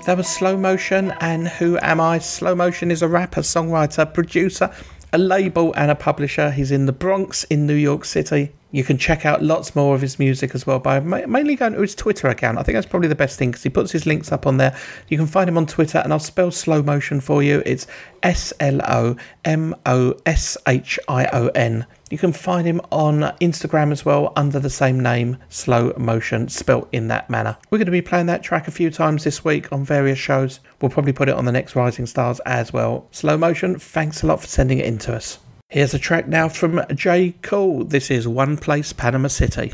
That 0.05 0.17
was 0.17 0.25
Slomoshion 0.25 1.15
and 1.21 1.47
Who 1.47 1.77
Am 1.79 2.01
I? 2.01 2.17
Slomoshion 2.17 2.89
is 2.89 3.03
a 3.03 3.07
rapper, 3.07 3.41
songwriter, 3.41 4.11
producer, 4.11 4.71
a 5.13 5.19
label, 5.19 5.73
and 5.75 5.91
a 5.91 5.95
publisher. 5.95 6.49
He's 6.49 6.71
in 6.71 6.87
the 6.87 6.91
Bronx 6.91 7.43
in 7.45 7.67
New 7.67 7.75
York 7.75 8.03
City. 8.05 8.51
You 8.71 8.83
can 8.83 8.97
check 8.97 9.25
out 9.25 9.43
lots 9.43 9.75
more 9.75 9.95
of 9.95 10.01
his 10.01 10.17
music 10.17 10.55
as 10.55 10.65
well 10.65 10.79
by 10.79 10.99
mainly 10.99 11.55
going 11.55 11.73
to 11.73 11.81
his 11.81 11.93
Twitter 11.93 12.29
account. 12.29 12.57
I 12.57 12.63
think 12.63 12.75
that's 12.75 12.87
probably 12.87 13.09
the 13.09 13.15
best 13.15 13.37
thing 13.37 13.51
because 13.51 13.63
he 13.63 13.69
puts 13.69 13.91
his 13.91 14.05
links 14.05 14.31
up 14.31 14.47
on 14.47 14.57
there. 14.57 14.75
You 15.09 15.17
can 15.17 15.27
find 15.27 15.49
him 15.49 15.57
on 15.57 15.65
Twitter, 15.65 15.97
and 15.99 16.13
I'll 16.13 16.19
spell 16.19 16.51
slow 16.51 16.81
motion 16.81 17.19
for 17.19 17.43
you. 17.43 17.61
It's 17.65 17.87
S 18.23 18.53
L 18.59 18.81
O 18.87 19.17
M 19.43 19.75
O 19.85 20.15
S 20.25 20.57
H 20.67 20.97
I 21.07 21.25
O 21.27 21.47
N. 21.49 21.85
You 22.09 22.17
can 22.17 22.33
find 22.33 22.67
him 22.67 22.81
on 22.91 23.21
Instagram 23.39 23.91
as 23.91 24.05
well 24.05 24.33
under 24.35 24.59
the 24.59 24.69
same 24.69 24.99
name, 24.99 25.37
Slomoshion, 25.49 26.49
spelt 26.49 26.89
in 26.91 27.07
that 27.07 27.29
manner. 27.29 27.57
We're 27.69 27.77
going 27.77 27.85
to 27.85 27.91
be 27.91 28.01
playing 28.01 28.25
that 28.25 28.43
track 28.43 28.67
a 28.67 28.71
few 28.71 28.89
times 28.89 29.23
this 29.23 29.45
week 29.45 29.71
on 29.71 29.85
various 29.85 30.19
shows. 30.19 30.59
We'll 30.81 30.91
probably 30.91 31.13
put 31.13 31.29
it 31.29 31.35
on 31.35 31.45
the 31.45 31.53
next 31.53 31.75
Rising 31.75 32.05
Stars 32.05 32.41
as 32.45 32.73
well. 32.73 33.07
Slomoshion, 33.13 33.81
thanks 33.81 34.23
a 34.23 34.27
lot 34.27 34.41
for 34.41 34.47
sending 34.47 34.79
it 34.79 34.85
in 34.85 34.97
to 34.99 35.15
us. 35.15 35.39
Here's 35.71 35.93
a 35.93 35.99
track 35.99 36.27
now 36.27 36.49
from 36.49 36.81
J. 36.93 37.33
Cool. 37.43 37.85
This 37.85 38.11
is 38.11 38.27
One 38.27 38.57
Place, 38.57 38.91
Panama 38.91 39.29
City. 39.29 39.71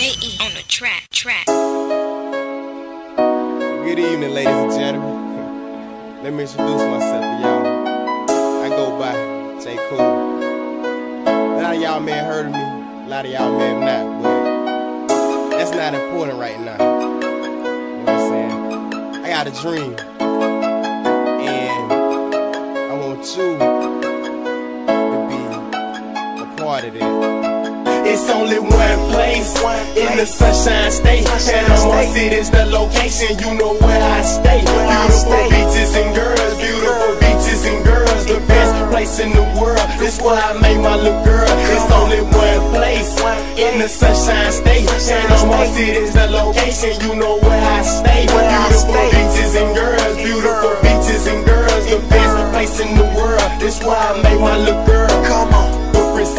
AE 0.00 0.36
on 0.40 0.52
the 0.52 0.64
track, 0.66 1.06
track. 1.12 1.46
Good 3.86 4.00
evening, 4.00 4.34
ladies 4.34 4.52
and 4.52 4.72
gentlemen. 4.72 6.22
let 6.24 6.32
me 6.32 6.42
introduce 6.42 6.82
myself 6.82 7.22
to 7.22 7.38
y'all. 7.40 8.64
I 8.64 8.68
go 8.68 8.98
by 8.98 9.12
J. 9.62 9.76
Cool. 9.88 10.00
A 10.00 11.62
lot 11.62 11.76
of 11.76 11.80
y'all 11.80 12.00
may 12.00 12.10
have 12.10 12.26
heard 12.26 12.46
of 12.46 12.52
me, 12.52 12.58
a 12.58 13.08
lot 13.08 13.24
of 13.24 13.30
y'all 13.30 13.56
may 13.56 13.68
have 13.68 13.78
not, 13.78 14.22
but 14.24 15.50
that's 15.50 15.70
not 15.70 15.94
important 15.94 16.40
right 16.40 16.58
now. 16.58 16.78
You 16.82 18.02
know 18.02 18.06
what 18.06 18.08
I'm 18.08 18.28
saying? 18.28 19.24
I 19.24 19.28
got 19.28 19.46
a 19.46 19.52
dream, 19.62 19.94
and 21.46 21.92
I 21.92 22.98
want 22.98 23.36
you 23.36 23.65
of 26.84 26.96
it. 26.96 27.02
It's 28.06 28.28
only 28.30 28.58
one 28.58 28.98
place 29.10 29.56
in 29.96 30.16
the 30.16 30.26
sunshine 30.26 30.90
state. 30.90 31.26
Panama 31.26 32.02
City's 32.12 32.50
the 32.50 32.66
location, 32.66 33.38
you 33.38 33.54
know 33.58 33.74
where 33.80 34.02
I 34.02 34.22
stay. 34.22 34.60
Beautiful 34.60 35.50
beaches 35.50 35.96
and 35.96 36.14
girls, 36.14 36.54
beautiful 36.58 37.14
beaches 37.20 37.64
and 37.66 37.84
girls. 37.84 38.26
The 38.26 38.40
best 38.46 38.90
place 38.90 39.18
in 39.18 39.30
the 39.32 39.42
world. 39.60 39.78
This 39.98 40.20
where 40.20 40.36
I 40.36 40.52
made 40.60 40.78
my 40.78 40.96
little 40.96 41.24
girl. 41.24 41.48
It's 41.48 41.90
only 41.92 42.22
one 42.22 42.60
place 42.74 43.16
in 43.56 43.78
the 43.80 43.88
sunshine 43.88 44.52
state. 44.52 44.86
Panama 44.86 45.64
City's 45.74 46.12
the 46.12 46.28
location, 46.28 46.92
you 47.00 47.16
know 47.16 47.38
where 47.38 47.62
I 47.62 47.82
stay. 47.82 48.26
Beautiful 48.26 48.92
beaches 49.10 49.54
and 49.56 49.74
girls, 49.74 50.16
beautiful 50.16 50.76
beaches 50.82 51.26
and 51.26 51.44
girls. 51.44 51.84
The 51.90 51.98
best 52.10 52.52
place 52.52 52.80
in 52.80 52.96
the 52.96 53.04
world. 53.16 53.40
This 53.60 53.82
where 53.82 53.96
I 53.96 54.22
made 54.22 54.40
my 54.40 54.58
little 54.58 54.84
girl. 54.84 55.08
Come 55.26 55.54
on, 55.54 55.75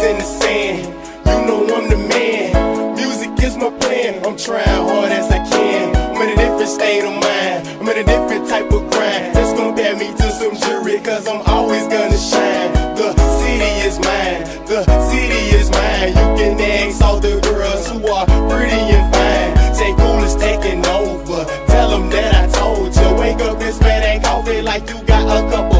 in 0.08 0.16
the 0.16 0.24
sand. 0.24 0.86
You 1.28 1.36
know 1.46 1.60
I'm 1.76 1.88
the 1.90 2.00
man. 2.08 2.94
Music 2.96 3.30
is 3.44 3.56
my 3.56 3.70
plan. 3.78 4.24
I'm 4.24 4.36
trying 4.38 4.64
hard 4.64 5.12
as 5.12 5.30
I 5.30 5.40
can. 5.44 5.94
I'm 5.94 6.22
in 6.22 6.30
a 6.30 6.36
different 6.36 6.70
state 6.70 7.04
of 7.04 7.12
mind. 7.12 7.68
I'm 7.78 7.88
in 7.88 7.98
a 7.98 8.04
different 8.04 8.48
type 8.48 8.72
of 8.72 8.82
grind. 8.90 9.36
That's 9.36 9.52
gonna 9.52 9.76
bear 9.76 9.96
me 9.96 10.08
to 10.16 10.28
some 10.40 10.56
jury, 10.56 10.98
cause 11.00 11.28
I'm 11.28 11.42
always 11.46 11.84
gonna 11.88 12.16
shine. 12.16 12.72
The 12.96 13.12
city 13.40 13.72
is 13.84 13.98
mine. 14.00 14.40
The 14.64 14.80
city 15.10 15.44
is 15.58 15.68
mine. 15.70 16.08
You 16.16 16.26
can 16.40 16.60
ask 16.60 17.02
all 17.02 17.20
the 17.20 17.40
girls 17.42 17.88
who 17.90 17.98
are 18.08 18.26
pretty 18.48 18.82
and 18.96 19.06
fine. 19.12 19.50
J. 19.76 19.92
Cool 20.00 20.24
is 20.24 20.36
taking 20.36 20.84
over. 20.86 21.44
Tell 21.66 21.90
them 21.90 22.08
that 22.10 22.32
I 22.34 22.46
told 22.58 22.96
you. 22.96 23.08
Wake 23.20 23.40
up 23.42 23.58
this 23.58 23.78
man 23.80 24.02
ain't 24.02 24.24
coffee 24.24 24.62
like 24.62 24.88
you 24.88 25.02
got 25.04 25.28
a. 25.28 25.68
It's 25.68 25.77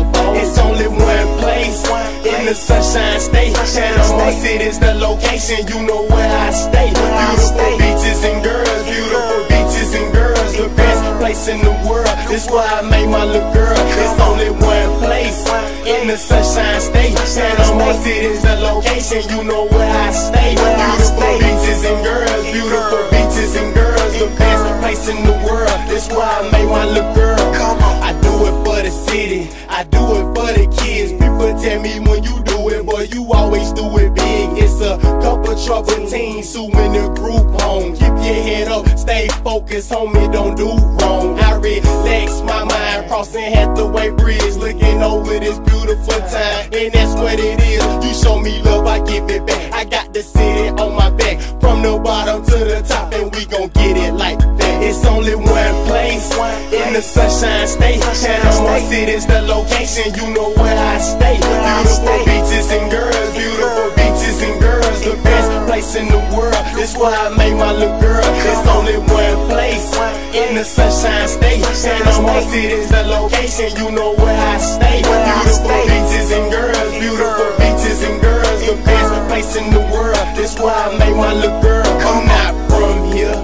only 0.79 0.89
one 1.03 1.39
place 1.39 1.83
in 2.25 2.47
the 2.47 2.55
sunshine 2.55 3.21
state. 3.21 3.55
Panama 3.55 4.31
City's 4.31 4.79
the 4.79 4.95
location, 4.95 5.67
you 5.67 5.87
know 5.87 6.07
where 6.07 6.31
I 6.31 6.51
stay. 6.51 6.91
Beautiful 6.95 7.79
beaches 7.79 8.25
and 8.25 8.45
girls, 8.45 8.83
beautiful 8.87 9.43
beaches 9.51 9.95
and 9.95 10.13
girls. 10.13 10.53
The 10.57 10.69
best 10.77 11.19
place 11.19 11.49
in 11.49 11.59
the 11.63 11.75
world. 11.89 12.07
This 12.29 12.49
why 12.51 12.67
I 12.67 12.83
made 12.83 13.09
my 13.09 13.25
little 13.25 13.53
girl. 13.53 13.75
It's 13.75 14.21
only 14.21 14.51
one 14.51 14.91
place 15.03 15.47
in 15.87 16.09
the 16.09 16.17
sunshine 16.17 16.81
state. 16.81 17.17
Panama 17.17 17.93
City's 18.03 18.43
the 18.43 18.57
location, 18.57 19.23
you 19.31 19.45
know 19.45 19.67
where 19.67 19.91
I 19.91 20.11
stay. 20.13 20.55
Beautiful 20.55 21.39
beaches 21.43 21.85
and 21.85 22.05
girls, 22.05 22.45
beautiful 22.53 23.03
beaches 23.11 23.57
and 23.57 23.75
girls. 23.75 24.13
The 24.19 24.27
best 24.39 24.81
place 24.81 25.09
in 25.09 25.25
the 25.27 25.37
world. 25.47 25.81
This 25.89 26.09
why 26.09 26.29
I 26.39 26.51
made 26.53 26.69
my 26.69 26.85
little 26.87 27.15
girl. 27.15 27.18
Troubled 35.65 36.09
teens 36.09 36.55
who 36.55 36.67
in 36.67 36.93
the 36.93 37.09
group 37.17 37.61
home. 37.61 37.93
Keep 37.93 38.17
your 38.27 38.43
head 38.49 38.69
up, 38.69 38.87
stay 38.99 39.29
focused, 39.43 39.91
homie, 39.91 40.33
don't 40.33 40.57
do 40.57 40.69
wrong. 40.69 41.39
I 41.41 41.55
relax 41.57 42.41
my 42.43 42.65
mind, 42.65 43.09
crossing 43.09 43.53
Hathaway 43.53 44.11
Bridge, 44.11 44.57
looking 44.57 45.03
over 45.03 45.39
this 45.39 45.59
beautiful 45.61 46.21
time. 46.33 46.71
And 46.73 46.93
that's 46.93 47.15
what 47.15 47.39
it 47.39 47.61
is. 47.61 47.83
You 48.05 48.15
show 48.15 48.39
me 48.39 48.63
love, 48.63 48.87
I 48.87 49.01
give 49.01 49.29
it 49.31 49.47
back. 49.47 49.73
I 49.73 49.85
got 49.85 50.13
the 50.13 50.23
city 50.23 50.69
on 50.71 50.95
my 50.95 51.11
back, 51.11 51.41
from 51.61 51.83
the 51.83 51.99
bottom 51.99 52.45
to 52.45 52.59
the 52.65 52.83
top, 52.87 53.13
and 53.13 53.35
we 53.35 53.45
gon' 53.47 53.69
get 53.69 53.97
it 53.97 54.13
like 54.15 54.39
that. 54.39 54.83
It's 54.83 55.05
only 55.07 55.35
one 55.35 55.75
place 55.87 56.33
in 56.73 56.93
the 56.95 57.03
sunshine 57.03 57.67
state. 57.67 58.01
Panama 58.01 58.79
City's 58.89 59.27
the 59.27 59.43
location, 59.43 60.15
you 60.15 60.35
know 60.35 60.51
where 60.55 60.79
I 60.79 60.99
stay. 60.99 61.37
Beautiful 61.39 62.19
beaches 62.25 62.71
and 62.71 62.91
girls, 62.91 63.18
why 66.99 67.15
I 67.15 67.29
made 67.37 67.55
my 67.55 67.73
little 67.73 67.99
girl. 68.01 68.21
It's 68.23 68.69
only 68.69 68.99
one 68.99 69.49
place 69.49 69.87
in 70.35 70.57
the 70.57 70.65
sunshine 70.65 71.29
state. 71.29 71.63
Panama 71.63 72.41
City's 72.51 72.91
the 72.91 73.03
location, 73.07 73.71
you 73.79 73.91
know 73.91 74.15
where 74.17 74.37
I 74.37 74.59
stay. 74.59 75.03
Beautiful 75.03 75.79
beaches 75.87 76.31
and 76.33 76.51
girls, 76.51 76.91
beautiful 76.99 77.51
beaches 77.59 78.03
and 78.03 78.21
girls. 78.21 78.61
The 78.67 78.75
best 78.85 79.29
place 79.31 79.57
in 79.57 79.71
the 79.71 79.81
world. 79.95 80.19
This 80.37 80.59
why 80.59 80.75
I 80.75 80.99
made 80.99 81.17
my 81.17 81.33
little 81.35 81.63
girl. 81.63 81.87
I'm 81.87 82.27
not 82.27 82.53
from 82.69 83.13
here. 83.13 83.39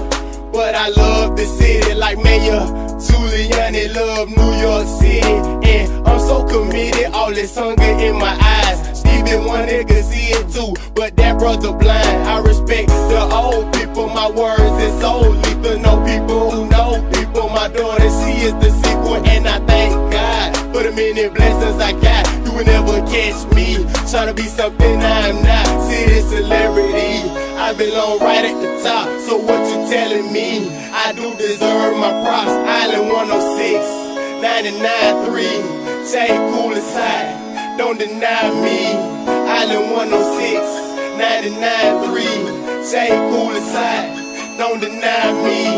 But 0.51 0.75
I 0.75 0.89
love 0.89 1.35
the 1.35 1.45
city 1.45 1.93
like 1.95 2.17
Mayor 2.17 2.63
Giuliani 3.05 3.93
love 3.93 4.29
New 4.29 4.53
York 4.55 4.87
City 4.87 5.35
And 5.67 6.07
I'm 6.07 6.17
so 6.17 6.45
committed, 6.45 7.11
all 7.11 7.33
this 7.33 7.57
hunger 7.57 7.83
in 7.83 8.15
my 8.15 8.37
eyes 8.39 8.94
Stevie 9.25 9.45
one 9.45 9.67
nigga 9.67 10.03
see 10.03 10.29
it 10.37 10.51
too, 10.53 10.73
but 10.93 11.15
that 11.17 11.39
brother 11.39 11.73
blind 11.73 12.27
I 12.27 12.39
respect 12.41 12.89
the 12.89 13.21
old 13.33 13.73
people, 13.73 14.07
my 14.07 14.29
words 14.29 14.83
is 14.83 14.93
so 15.01 15.29
lethal. 15.29 15.79
No 15.79 15.97
people 16.05 16.51
who 16.51 16.69
know 16.69 17.01
people, 17.13 17.49
my 17.49 17.67
daughter 17.69 18.09
she 18.21 18.45
is 18.45 18.53
the 18.61 18.69
sequel 18.83 19.25
And 19.25 19.47
I 19.47 19.59
thank 19.65 19.93
God 20.13 20.55
for 20.73 20.83
the 20.83 20.91
many 20.91 21.27
blessings 21.29 21.81
I 21.81 21.93
got. 21.93 22.25
You 22.45 22.53
will 22.53 22.65
never 22.65 23.01
catch 23.09 23.51
me 23.55 23.77
Trying 24.11 24.27
to 24.27 24.33
be 24.33 24.47
something 24.47 24.97
I'm 25.01 25.41
not. 25.43 25.89
City 25.89 26.21
celebrity 26.21 27.29
I 27.57 27.73
belong 27.73 28.19
right 28.19 28.45
at 28.45 28.61
the 28.61 28.83
top. 28.83 29.07
So 29.21 29.37
what 29.37 29.59
you 29.69 29.89
telling 29.89 30.31
me? 30.31 30.69
I 30.91 31.13
do 31.13 31.35
deserve 31.35 31.97
my 31.97 32.11
props. 32.21 32.51
Island 32.51 33.09
106 33.09 34.05
99.3 34.45 36.11
J 36.11 36.27
cool 36.53 36.73
inside 36.73 37.44
Don't 37.77 37.97
deny 37.99 38.51
me. 38.63 38.95
Island 39.27 39.91
106 39.91 40.85
99.3 41.19 42.91
J 42.91 43.09
cool 43.29 43.51
inside 43.55 44.57
Don't 44.57 44.79
deny 44.79 45.31
me. 45.43 45.77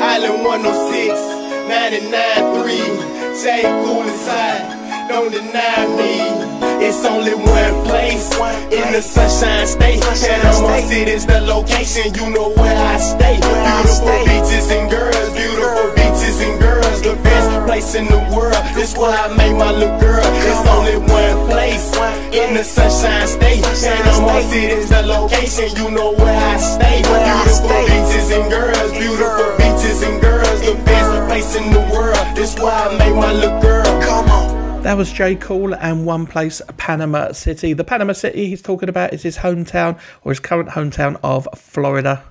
Island 0.00 0.44
106 0.44 1.20
99.3 1.68 3.42
J 3.42 3.62
cool 3.84 4.02
inside 4.02 4.78
don't 5.08 5.32
deny 5.32 5.86
me. 5.96 6.57
It's 6.80 7.04
only 7.04 7.34
one 7.34 7.74
place 7.84 8.30
in 8.70 8.92
the 8.92 9.02
sunshine 9.02 9.66
state. 9.66 10.00
Panama 10.00 10.78
City's 10.86 11.26
the 11.26 11.40
location, 11.40 12.14
you 12.14 12.30
know 12.30 12.50
where 12.54 12.76
I 12.76 12.98
stay. 12.98 13.36
Beautiful 13.40 14.18
beaches 14.24 14.70
and 14.70 14.90
girls, 14.90 15.28
beautiful 15.34 15.90
beaches 15.98 16.40
and 16.40 16.60
girls. 16.60 17.02
The 17.02 17.14
best 17.22 17.66
place 17.66 17.94
in 17.94 18.06
the 18.06 18.18
world. 18.34 18.54
This 18.74 18.96
why 18.96 19.10
I 19.10 19.34
made 19.36 19.54
my 19.54 19.72
little 19.72 19.98
girl. 19.98 20.22
It's 20.22 20.68
only 20.70 20.98
one 20.98 21.50
place 21.50 21.90
in 22.32 22.54
the 22.54 22.64
sunshine 22.64 23.26
state. 23.26 23.62
Panama 23.62 24.40
City's 24.48 24.88
the 24.88 25.02
location, 25.02 25.68
you 25.76 25.90
know 25.90 26.12
where 26.14 26.38
I 26.38 26.56
stay. 26.58 27.02
Beautiful 27.02 27.68
beaches 27.90 28.30
and 28.30 28.50
girls, 28.50 28.92
beautiful 28.92 29.50
beaches 29.58 30.02
and 30.02 30.20
girls. 30.20 30.60
The 30.62 30.74
best 30.86 31.10
place 31.28 31.56
in 31.56 31.72
the 31.72 31.80
world. 31.92 32.36
This 32.36 32.54
why 32.58 32.70
I 32.70 32.98
made 32.98 33.14
my 33.14 33.32
little 33.32 33.60
girl. 33.60 33.84
Come 34.02 34.30
on. 34.30 34.47
That 34.82 34.96
was 34.96 35.12
J. 35.12 35.34
Cool 35.34 35.74
and 35.74 36.06
One 36.06 36.26
Place, 36.26 36.62
Panama 36.76 37.32
City. 37.32 37.72
The 37.72 37.84
Panama 37.84 38.12
City 38.12 38.46
he's 38.46 38.62
talking 38.62 38.88
about 38.88 39.12
is 39.12 39.22
his 39.22 39.36
hometown 39.36 39.98
or 40.22 40.30
his 40.30 40.40
current 40.40 40.70
hometown 40.70 41.18
of 41.22 41.48
Florida. 41.56 42.22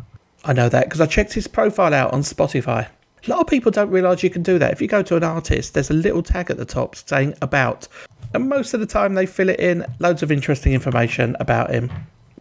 I 0.46 0.54
know 0.54 0.70
that 0.70 0.86
because 0.86 1.02
I 1.02 1.06
checked 1.08 1.34
his 1.34 1.48
profile 1.48 1.94
out 1.94 2.14
on 2.14 2.22
Spotify. 2.22 2.88
A 3.28 3.30
lot 3.30 3.42
of 3.42 3.48
people 3.48 3.72
don't 3.72 3.92
realise 3.92 4.24
you 4.24 4.30
can 4.30 4.44
do 4.44 4.58
that. 4.58 4.72
If 4.72 4.82
you 4.82 4.88
go 4.88 5.04
to 5.04 5.18
an 5.18 5.24
artist, 5.24 5.74
there's 5.74 5.90
a 5.90 5.94
little 5.94 6.24
tag 6.24 6.50
at 6.50 6.58
the 6.58 6.66
top 6.66 6.96
saying 6.96 7.36
about. 7.42 7.88
And 8.34 8.48
most 8.48 8.74
of 8.74 8.80
the 8.80 8.86
time 8.86 9.14
they 9.14 9.26
fill 9.26 9.50
it 9.50 9.60
in, 9.60 9.86
loads 10.00 10.24
of 10.24 10.32
interesting 10.32 10.74
information 10.74 11.36
about 11.42 11.70
him. 11.70 11.92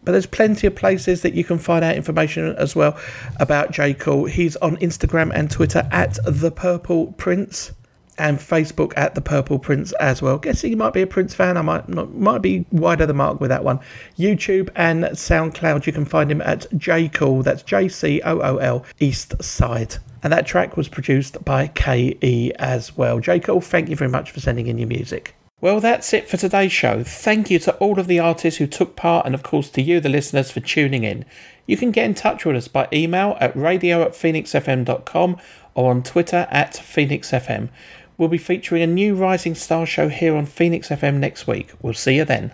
But 0.03 0.13
there's 0.13 0.25
plenty 0.25 0.67
of 0.67 0.75
places 0.75 1.21
that 1.23 1.33
you 1.33 1.43
can 1.43 1.59
find 1.59 1.83
out 1.83 1.97
information 1.97 2.55
as 2.55 2.77
well 2.77 2.97
about 3.41 3.71
J. 3.71 3.93
Cool. 3.93 4.25
He's 4.25 4.55
on 4.57 4.77
Instagram 4.77 5.31
and 5.35 5.51
Twitter 5.51 5.87
at 5.91 6.17
The 6.25 6.49
Purple 6.49 7.07
Prince 7.17 7.73
and 8.17 8.37
Facebook 8.37 8.93
at 8.95 9.15
the 9.15 9.21
Purple 9.21 9.59
Prince 9.59 9.91
as 9.93 10.21
well. 10.21 10.37
Guessing 10.37 10.71
you 10.71 10.77
might 10.77 10.93
be 10.93 11.01
a 11.01 11.07
Prince 11.07 11.33
fan. 11.33 11.57
I 11.57 11.61
might 11.61 11.87
not, 11.89 12.13
might 12.13 12.41
be 12.41 12.65
wider 12.71 13.05
the 13.05 13.13
mark 13.13 13.39
with 13.39 13.49
that 13.49 13.63
one. 13.63 13.79
YouTube 14.17 14.69
and 14.75 15.03
SoundCloud. 15.03 15.85
You 15.85 15.93
can 15.93 16.05
find 16.05 16.31
him 16.31 16.41
at 16.41 16.65
J 16.77 17.09
Cool. 17.09 17.43
That's 17.43 17.63
J 17.63 17.87
C 17.87 18.21
O 18.23 18.39
O 18.39 18.57
L 18.57 18.85
East 18.99 19.41
Side. 19.43 19.97
And 20.23 20.33
that 20.33 20.47
track 20.47 20.75
was 20.75 20.89
produced 20.89 21.43
by 21.45 21.67
KE 21.67 22.51
as 22.59 22.97
well. 22.97 23.19
J 23.19 23.39
Cool, 23.39 23.61
thank 23.61 23.89
you 23.89 23.95
very 23.95 24.09
much 24.09 24.31
for 24.31 24.39
sending 24.39 24.67
in 24.67 24.77
your 24.77 24.87
music. 24.87 25.35
Well, 25.59 25.79
that's 25.79 26.13
it 26.13 26.29
for 26.29 26.37
today's 26.37 26.71
show. 26.71 27.03
Thank 27.03 27.49
you 27.49 27.57
to 27.59 27.75
all 27.77 27.99
of 27.99 28.05
the 28.05 28.19
artists 28.19 28.59
who 28.59 28.67
took 28.67 28.95
part, 28.95 29.25
and 29.25 29.33
of 29.33 29.41
course 29.41 29.71
to 29.71 29.81
you, 29.81 29.99
the 29.99 30.07
listeners, 30.07 30.51
for 30.51 30.59
tuning 30.59 31.03
in. 31.03 31.25
You 31.65 31.77
can 31.77 31.89
get 31.89 32.05
in 32.05 32.13
touch 32.13 32.45
with 32.45 32.55
us 32.55 32.67
by 32.67 32.87
email 32.93 33.35
at 33.39 33.55
radio 33.55 34.03
at 34.03 34.11
phoenixfm.com 34.11 35.37
or 35.73 35.91
on 35.91 36.03
Twitter 36.03 36.47
at 36.51 36.73
phoenixfm. 36.73 37.69
We'll 38.17 38.29
be 38.29 38.39
featuring 38.39 38.81
a 38.81 38.87
new 38.87 39.13
Rising 39.15 39.53
Star 39.53 39.85
show 39.85 40.09
here 40.09 40.35
on 40.35 40.47
Phoenix 40.47 40.89
FM 40.89 41.15
next 41.15 41.45
week. 41.45 41.71
We'll 41.81 41.93
see 41.93 42.15
you 42.15 42.25
then. 42.25 42.51